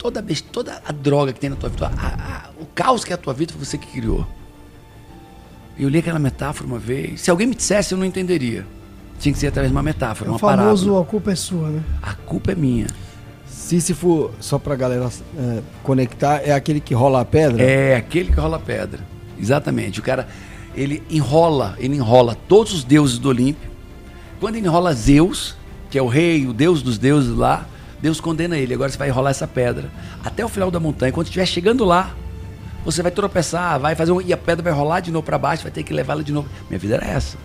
Toda, 0.00 0.24
toda 0.50 0.80
a 0.86 0.92
droga 0.92 1.30
que 1.30 1.38
tem 1.38 1.50
na 1.50 1.56
tua 1.56 1.68
vida, 1.68 1.86
a- 1.94 2.06
a- 2.06 2.50
o 2.58 2.64
caos 2.64 3.04
que 3.04 3.12
é 3.12 3.14
a 3.14 3.18
tua 3.18 3.34
vida, 3.34 3.52
foi 3.52 3.62
você 3.62 3.76
que 3.76 3.86
criou. 3.86 4.26
Eu 5.78 5.90
li 5.90 5.98
aquela 5.98 6.18
metáfora 6.18 6.66
uma 6.66 6.78
vez. 6.78 7.20
Se 7.20 7.30
alguém 7.30 7.46
me 7.46 7.54
dissesse, 7.54 7.92
eu 7.92 7.98
não 7.98 8.06
entenderia. 8.06 8.66
Tinha 9.18 9.30
que 9.32 9.38
ser 9.38 9.48
através 9.48 9.70
de 9.70 9.76
uma 9.76 9.82
metáfora, 9.82 10.28
É 10.28 10.30
o 10.30 10.32
uma 10.32 10.38
famoso 10.38 10.84
parábola. 10.86 11.02
a 11.02 11.06
culpa 11.06 11.32
é 11.32 11.34
sua, 11.34 11.68
né? 11.68 11.82
A 12.02 12.14
culpa 12.14 12.52
é 12.52 12.54
minha. 12.54 12.86
Sísifo, 13.46 14.30
só 14.40 14.58
pra 14.58 14.74
galera 14.74 15.10
é, 15.38 15.60
conectar, 15.82 16.40
é 16.42 16.52
aquele 16.52 16.80
que 16.80 16.94
rola 16.94 17.20
a 17.20 17.24
pedra? 17.24 17.62
É 17.62 17.94
aquele 17.96 18.32
que 18.32 18.40
rola 18.40 18.58
pedra. 18.58 19.00
Exatamente. 19.38 20.00
O 20.00 20.02
cara, 20.02 20.26
ele 20.74 21.02
enrola, 21.10 21.76
ele 21.78 21.94
enrola 21.96 22.34
todos 22.48 22.72
os 22.72 22.84
deuses 22.84 23.18
do 23.18 23.28
Olímpio. 23.28 23.70
Quando 24.40 24.56
ele 24.56 24.66
enrola 24.66 24.94
Zeus, 24.94 25.54
que 25.90 25.98
é 25.98 26.02
o 26.02 26.06
rei, 26.08 26.46
o 26.46 26.52
deus 26.54 26.82
dos 26.82 26.96
deuses 26.96 27.36
lá, 27.36 27.66
Deus 28.00 28.20
condena 28.20 28.56
ele. 28.56 28.74
Agora 28.74 28.90
você 28.90 28.98
vai 28.98 29.08
enrolar 29.08 29.30
essa 29.30 29.46
pedra 29.46 29.90
até 30.24 30.44
o 30.44 30.48
final 30.48 30.70
da 30.70 30.80
montanha. 30.80 31.12
Quando 31.12 31.26
estiver 31.26 31.46
chegando 31.46 31.84
lá, 31.84 32.14
você 32.84 33.02
vai 33.02 33.10
tropeçar, 33.12 33.78
vai 33.78 33.94
fazer 33.94 34.12
um, 34.12 34.20
e 34.20 34.32
a 34.32 34.36
pedra 34.36 34.62
vai 34.64 34.72
rolar 34.72 35.00
de 35.00 35.10
novo 35.10 35.24
para 35.24 35.36
baixo, 35.38 35.62
vai 35.62 35.72
ter 35.72 35.82
que 35.82 35.92
levá-la 35.92 36.22
de 36.22 36.32
novo. 36.32 36.48
Minha 36.68 36.78
vida 36.78 36.94
era 36.96 37.06
essa. 37.06 37.36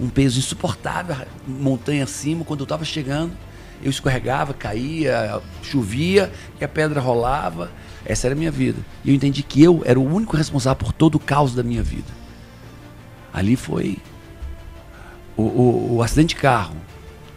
Um 0.00 0.08
peso 0.08 0.38
insuportável, 0.38 1.14
montanha 1.46 2.04
acima. 2.04 2.44
Quando 2.44 2.60
eu 2.60 2.64
estava 2.64 2.84
chegando, 2.84 3.32
eu 3.82 3.90
escorregava, 3.90 4.52
caía, 4.52 5.40
chovia 5.62 6.32
e 6.60 6.64
a 6.64 6.68
pedra 6.68 7.00
rolava. 7.00 7.70
Essa 8.04 8.26
era 8.26 8.34
a 8.34 8.38
minha 8.38 8.50
vida. 8.50 8.78
E 9.04 9.10
eu 9.10 9.14
entendi 9.14 9.42
que 9.42 9.62
eu 9.62 9.82
era 9.84 10.00
o 10.00 10.04
único 10.14 10.36
responsável 10.36 10.76
por 10.84 10.92
todo 10.92 11.16
o 11.16 11.20
caos 11.20 11.54
da 11.54 11.62
minha 11.62 11.82
vida. 11.82 12.08
Ali 13.32 13.54
foi 13.56 13.98
o, 15.36 15.42
o- 15.42 15.96
o 15.96 16.02
acidente 16.02 16.34
de 16.34 16.40
carro, 16.40 16.74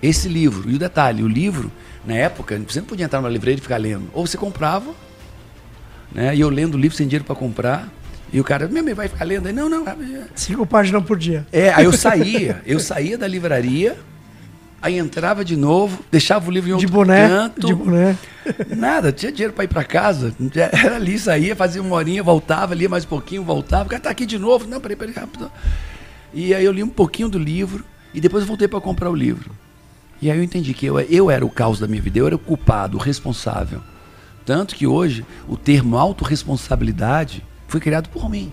esse 0.03 0.27
livro. 0.27 0.69
E 0.69 0.75
o 0.75 0.77
detalhe, 0.79 1.23
o 1.23 1.27
livro, 1.27 1.71
na 2.05 2.13
época, 2.13 2.61
você 2.67 2.79
não 2.81 2.87
podia 2.87 3.05
entrar 3.05 3.21
numa 3.21 3.29
livraria 3.29 3.57
e 3.57 3.61
ficar 3.61 3.77
lendo. 3.77 4.09
Ou 4.13 4.27
você 4.27 4.37
comprava, 4.37 4.91
né? 6.13 6.35
E 6.35 6.41
eu 6.41 6.49
lendo 6.49 6.75
o 6.75 6.77
livro 6.77 6.95
sem 6.95 7.07
dinheiro 7.07 7.23
para 7.23 7.33
comprar. 7.35 7.89
E 8.31 8.39
o 8.39 8.43
cara, 8.43 8.67
meu, 8.67 8.95
vai 8.95 9.07
ficar 9.07 9.25
lendo? 9.25 9.47
Aí, 9.47 9.53
não, 9.53 9.69
não. 9.69 9.85
Cinco 10.35 10.65
páginas 10.65 11.03
por 11.03 11.17
dia. 11.17 11.47
É, 11.51 11.71
aí 11.73 11.85
eu 11.85 11.93
saía, 11.93 12.61
eu 12.65 12.79
saía 12.79 13.15
da 13.17 13.27
livraria, 13.27 13.95
aí 14.81 14.97
entrava 14.97 15.45
de 15.45 15.55
novo, 15.55 16.03
deixava 16.11 16.49
o 16.49 16.51
livro 16.51 16.69
em 16.69 16.73
outro 16.73 16.87
De 16.87 16.91
boné. 16.91 17.27
canto. 17.27 17.67
De 17.67 17.73
boné. 17.73 18.17
Nada, 18.75 19.11
tinha 19.11 19.31
dinheiro 19.31 19.53
para 19.53 19.63
ir 19.65 19.67
para 19.67 19.83
casa. 19.83 20.35
Era 20.83 20.95
ali, 20.95 21.17
saía, 21.17 21.55
fazia 21.55 21.81
uma 21.81 21.95
horinha, 21.95 22.23
voltava, 22.23 22.73
lia 22.73 22.89
mais 22.89 23.05
um 23.05 23.07
pouquinho, 23.07 23.43
voltava. 23.43 23.85
O 23.85 23.89
cara 23.89 24.01
tá 24.01 24.09
aqui 24.09 24.25
de 24.25 24.39
novo. 24.39 24.67
Não, 24.67 24.81
peraí, 24.81 24.97
peraí, 24.97 25.13
rápido. 25.13 25.51
E 26.33 26.55
aí 26.55 26.65
eu 26.65 26.71
li 26.71 26.83
um 26.83 26.89
pouquinho 26.89 27.29
do 27.29 27.37
livro 27.37 27.85
e 28.13 28.19
depois 28.19 28.41
eu 28.41 28.47
voltei 28.47 28.67
para 28.67 28.81
comprar 28.81 29.11
o 29.11 29.15
livro. 29.15 29.51
E 30.21 30.31
aí 30.31 30.37
eu 30.37 30.43
entendi 30.43 30.73
que 30.73 30.85
eu, 30.85 30.99
eu 30.99 31.29
era 31.29 31.45
o 31.45 31.49
caos 31.49 31.79
da 31.79 31.87
minha 31.87 32.01
vida, 32.01 32.19
eu 32.19 32.27
era 32.27 32.35
o 32.35 32.39
culpado, 32.39 32.97
o 32.97 32.99
responsável. 32.99 33.81
Tanto 34.45 34.75
que 34.75 34.85
hoje 34.87 35.25
o 35.47 35.57
termo 35.57 35.97
autorresponsabilidade 35.97 37.43
foi 37.67 37.79
criado 37.79 38.09
por 38.09 38.29
mim. 38.29 38.51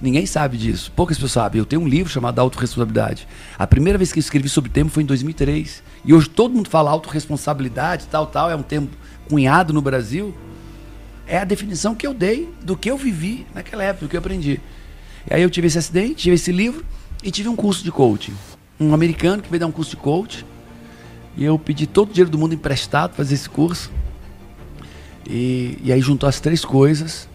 Ninguém 0.00 0.26
sabe 0.26 0.56
disso. 0.56 0.92
Poucas 0.94 1.16
pessoas 1.16 1.32
sabem. 1.32 1.58
Eu 1.58 1.64
tenho 1.64 1.80
um 1.80 1.88
livro 1.88 2.12
chamado 2.12 2.38
Autoresponsabilidade. 2.38 3.26
A 3.58 3.66
primeira 3.66 3.96
vez 3.96 4.12
que 4.12 4.18
eu 4.18 4.20
escrevi 4.20 4.48
sobre 4.48 4.68
o 4.68 4.72
termo 4.72 4.90
foi 4.90 5.02
em 5.02 5.06
2003. 5.06 5.82
E 6.04 6.12
hoje 6.12 6.28
todo 6.28 6.54
mundo 6.54 6.68
fala 6.68 6.90
autorresponsabilidade, 6.90 8.06
tal, 8.10 8.26
tal. 8.26 8.50
É 8.50 8.56
um 8.56 8.62
termo 8.62 8.90
cunhado 9.28 9.72
no 9.72 9.80
Brasil. 9.80 10.34
É 11.26 11.38
a 11.38 11.44
definição 11.44 11.94
que 11.94 12.06
eu 12.06 12.12
dei 12.12 12.52
do 12.62 12.76
que 12.76 12.90
eu 12.90 12.98
vivi 12.98 13.46
naquela 13.54 13.82
época, 13.82 14.06
do 14.06 14.10
que 14.10 14.16
eu 14.16 14.20
aprendi. 14.20 14.60
E 15.30 15.34
aí 15.34 15.42
eu 15.42 15.48
tive 15.48 15.68
esse 15.68 15.78
acidente, 15.78 16.16
tive 16.16 16.34
esse 16.34 16.52
livro 16.52 16.84
e 17.22 17.30
tive 17.30 17.48
um 17.48 17.56
curso 17.56 17.82
de 17.82 17.90
coaching. 17.90 18.34
Um 18.78 18.92
americano 18.92 19.42
que 19.42 19.48
veio 19.48 19.60
dar 19.60 19.66
um 19.66 19.72
curso 19.72 19.92
de 19.92 19.96
coaching. 19.96 20.44
E 21.36 21.44
eu 21.44 21.58
pedi 21.58 21.86
todo 21.86 22.10
o 22.10 22.12
dinheiro 22.12 22.30
do 22.30 22.38
mundo 22.38 22.54
emprestado 22.54 23.10
para 23.10 23.16
fazer 23.18 23.34
esse 23.34 23.48
curso. 23.48 23.90
E, 25.28 25.78
e 25.82 25.92
aí 25.92 26.00
juntou 26.00 26.28
as 26.28 26.40
três 26.40 26.64
coisas. 26.64 27.28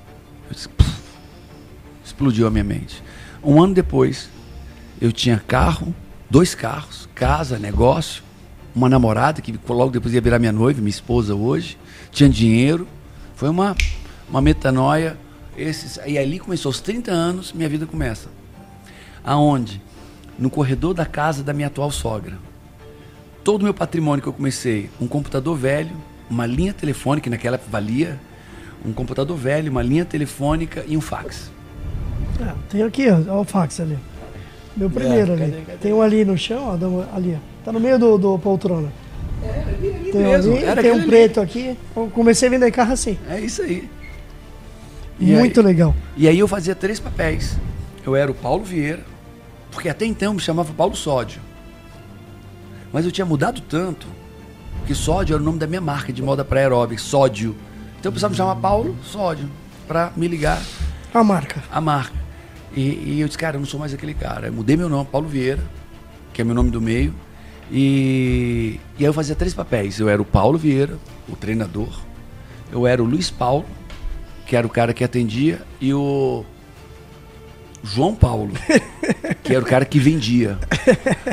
Disse, 0.50 0.70
explodiu 2.04 2.48
a 2.48 2.50
minha 2.50 2.64
mente. 2.64 3.04
Um 3.44 3.62
ano 3.62 3.74
depois, 3.74 4.30
eu 5.02 5.12
tinha 5.12 5.38
carro, 5.38 5.94
dois 6.30 6.56
carros, 6.56 7.08
casa, 7.16 7.58
negócio, 7.58 8.24
uma 8.76 8.90
namorada 8.90 9.42
que 9.42 9.58
logo 9.68 9.92
depois 9.92 10.14
ia 10.14 10.22
virar 10.22 10.40
minha 10.40 10.52
noiva, 10.52 10.80
minha 10.80 10.90
esposa 10.90 11.36
hoje, 11.36 11.78
tinha 12.12 12.30
dinheiro. 12.30 12.88
Foi 13.36 13.50
uma, 13.50 13.76
uma 14.30 14.42
metanoia. 14.42 15.18
Esses, 15.58 16.00
e 16.06 16.18
ali 16.18 16.40
começou, 16.40 16.70
aos 16.70 16.80
30 16.80 17.12
anos, 17.12 17.52
minha 17.52 17.68
vida 17.68 17.86
começa. 17.86 18.30
Aonde? 19.24 19.82
No 20.38 20.50
corredor 20.50 20.94
da 20.94 21.06
casa 21.06 21.44
da 21.44 21.54
minha 21.54 21.68
atual 21.68 21.92
sogra. 21.92 22.38
Todo 23.50 23.62
o 23.62 23.64
meu 23.64 23.74
patrimônio 23.74 24.22
que 24.22 24.30
eu 24.30 24.34
comecei, 24.34 24.92
um 25.02 25.08
computador 25.08 25.58
velho, 25.58 25.90
uma 26.30 26.46
linha 26.46 26.72
telefônica, 26.72 27.24
que 27.24 27.30
naquela 27.32 27.56
época 27.56 27.72
valia, 27.72 28.20
um 28.86 28.94
computador 28.94 29.36
velho, 29.36 29.72
uma 29.72 29.82
linha 29.82 30.06
telefônica 30.06 30.86
e 30.88 30.96
um 30.96 31.02
fax. 31.02 31.50
É, 32.40 32.54
tem 32.70 32.84
aqui, 32.84 33.08
ó, 33.10 33.42
o 33.42 33.44
fax 33.44 33.80
ali. 33.80 33.98
Meu 34.78 34.88
primeiro 34.88 35.32
cadê, 35.32 35.44
ali. 35.46 35.64
cadê? 35.66 35.78
Tem 35.80 35.92
um 35.92 36.00
ali 36.00 36.24
no 36.24 36.38
chão, 36.38 36.80
ó, 36.80 37.16
ali. 37.16 37.40
Tá 37.66 37.72
no 37.72 37.80
meio 37.80 37.98
do, 37.98 38.20
do 38.20 38.38
poltrona. 38.38 38.94
Tem 40.12 40.22
um 40.22 40.30
mesmo, 40.30 40.56
ali, 40.56 40.82
tem 40.84 40.92
um 40.92 40.96
ali. 41.00 41.08
preto 41.08 41.42
aqui. 41.42 41.76
Eu 41.96 42.08
comecei 42.14 42.50
a 42.50 42.52
vender 42.52 42.70
carro 42.70 42.94
assim. 42.94 43.18
É 43.28 43.40
isso 43.40 43.64
aí. 43.64 43.90
E 45.20 45.34
Muito 45.34 45.60
aí- 45.60 45.66
legal. 45.66 45.96
E 46.16 46.28
aí 46.28 46.38
eu 46.38 46.48
fazia 46.48 46.76
três 46.76 47.00
papéis. 47.00 47.58
Eu 48.06 48.16
era 48.16 48.30
o 48.30 48.36
Paulo 48.36 48.64
Vieira, 48.64 49.04
porque 49.72 49.90
até 49.90 50.06
então 50.06 50.36
me 50.36 50.40
chamava 50.40 50.72
Paulo 50.72 50.96
Sódio. 50.96 51.49
Mas 52.92 53.06
eu 53.06 53.12
tinha 53.12 53.26
mudado 53.26 53.62
tanto 53.62 54.08
que 54.86 54.96
Sódio 54.96 55.34
era 55.36 55.42
o 55.42 55.46
nome 55.46 55.60
da 55.60 55.68
minha 55.68 55.82
marca 55.82 56.12
de 56.12 56.22
moda 56.22 56.44
para 56.44 56.60
aeróbica, 56.60 57.02
Sódio. 57.02 57.56
Então 58.00 58.10
eu 58.10 58.12
precisava 58.12 58.32
me 58.32 58.38
chamar 58.38 58.56
Paulo 58.56 58.96
Sódio 59.04 59.50
para 59.88 60.12
me 60.16 60.28
ligar 60.28 60.62
A 61.14 61.24
marca. 61.24 61.64
à 61.72 61.80
marca. 61.82 62.18
E, 62.76 62.82
e 62.82 63.22
eu 63.22 63.28
disse, 63.28 63.38
cara, 63.38 63.58
eu 63.58 63.60
não 63.60 63.68
sou 63.68 63.80
mais 63.80 63.94
aquele 63.94 64.14
cara. 64.14 64.48
Eu 64.48 64.54
mudei 64.54 64.78
meu 64.78 64.88
nome, 64.90 65.08
Paulo 65.12 65.28
Vieira, 65.28 65.64
que 66.34 66.42
é 66.42 66.46
meu 66.46 66.56
nome 66.56 66.70
do 66.72 66.80
meio. 66.82 67.14
E, 67.72 68.80
e 68.98 69.04
aí 69.04 69.06
eu 69.06 69.14
fazia 69.14 69.36
três 69.36 69.54
papéis. 69.54 70.00
Eu 70.00 70.10
era 70.10 70.22
o 70.22 70.26
Paulo 70.26 70.58
Vieira, 70.58 70.98
o 71.28 71.36
treinador. 71.36 72.00
Eu 72.72 72.86
era 72.88 73.02
o 73.02 73.06
Luiz 73.06 73.30
Paulo, 73.30 73.66
que 74.46 74.56
era 74.56 74.66
o 74.66 74.70
cara 74.70 74.94
que 74.94 75.04
atendia. 75.04 75.62
E 75.82 75.94
o 75.94 76.44
João 77.84 78.14
Paulo, 78.14 78.52
que 79.44 79.54
era 79.54 79.64
o 79.64 79.66
cara 79.68 79.86
que 79.86 80.00
vendia. 80.00 80.58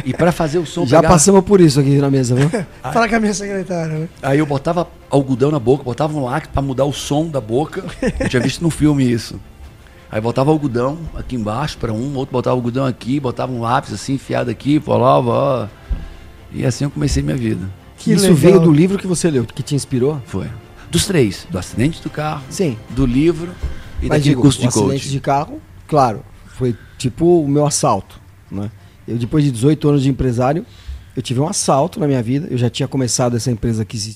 E 0.05 0.13
para 0.15 0.31
fazer 0.33 0.59
o 0.59 0.67
som, 0.67 0.87
Já 0.87 0.99
pegava- 0.99 1.15
passamos 1.15 1.45
por 1.45 1.61
isso 1.61 1.81
aqui 1.81 1.97
na 1.99 2.11
mesa, 2.11 2.35
viu? 2.35 2.49
Fala 2.93 3.09
com 3.09 3.17
a 3.17 3.21
minha 3.21 3.35
secretária, 3.35 3.99
né? 3.99 4.09
Aí 4.23 4.39
eu 4.39 4.47
botava 4.47 4.89
algodão 5.11 5.51
na 5.51 5.59
boca, 5.59 5.83
botava 5.83 6.17
um 6.17 6.25
lápis 6.25 6.51
pra 6.53 6.63
mudar 6.63 6.85
o 6.85 6.93
som 6.93 7.27
da 7.29 7.41
boca. 7.41 7.85
Eu 8.21 8.29
tinha 8.29 8.41
visto 8.43 8.63
no 8.63 8.71
filme 8.71 9.11
isso. 9.11 9.41
Aí 10.11 10.21
botava 10.21 10.51
algodão 10.53 10.99
aqui 11.17 11.35
embaixo 11.35 11.77
para 11.79 11.93
um, 11.93 12.15
outro 12.17 12.33
botava 12.33 12.55
algodão 12.57 12.87
aqui, 12.87 13.19
botava 13.19 13.51
um 13.53 13.61
lápis 13.61 13.93
assim 13.93 14.15
enfiado 14.15 14.51
aqui, 14.51 14.79
falava, 14.79 15.31
ó. 15.31 15.67
E 16.53 16.65
assim 16.65 16.85
eu 16.85 16.91
comecei 16.91 17.23
minha 17.23 17.37
vida. 17.37 17.69
Que 17.99 18.13
isso 18.13 18.23
legal. 18.23 18.37
veio 18.39 18.61
do 18.61 18.71
livro 18.73 18.99
que 18.99 19.07
você 19.07 19.29
leu, 19.31 19.45
que 19.45 19.63
te 19.65 19.75
inspirou? 19.75 20.23
Foi. 20.27 20.47
Dos 20.91 21.07
três, 21.07 21.45
do 21.51 21.59
acidente 21.59 22.01
do 22.01 22.09
carro, 22.09 22.43
Sim. 22.49 22.79
do 22.91 23.05
livro 23.05 23.51
e 24.01 24.03
Mas 24.07 24.19
daquele 24.19 24.23
digo, 24.31 24.43
curso 24.43 24.59
o 24.59 24.63
de 24.63 24.69
acidente 24.69 24.91
coach. 24.93 25.09
de 25.11 25.21
carro, 25.21 25.61
claro, 25.89 26.21
foi 26.57 26.77
tipo 26.97 27.43
o 27.43 27.49
meu 27.49 27.67
assalto, 27.67 28.19
né? 28.51 28.71
Eu 29.07 29.19
depois 29.19 29.45
de 29.45 29.51
18 29.51 29.89
anos 29.89 30.03
de 30.03 30.09
empresário, 30.09 30.65
eu 31.15 31.23
tive 31.23 31.39
um 31.39 31.47
assalto 31.47 32.01
na 32.01 32.07
minha 32.07 32.23
vida, 32.23 32.49
eu 32.51 32.57
já 32.57 32.71
tinha 32.71 32.89
começado 32.89 33.37
essa 33.37 33.51
empresa 33.51 33.85
que 33.85 33.97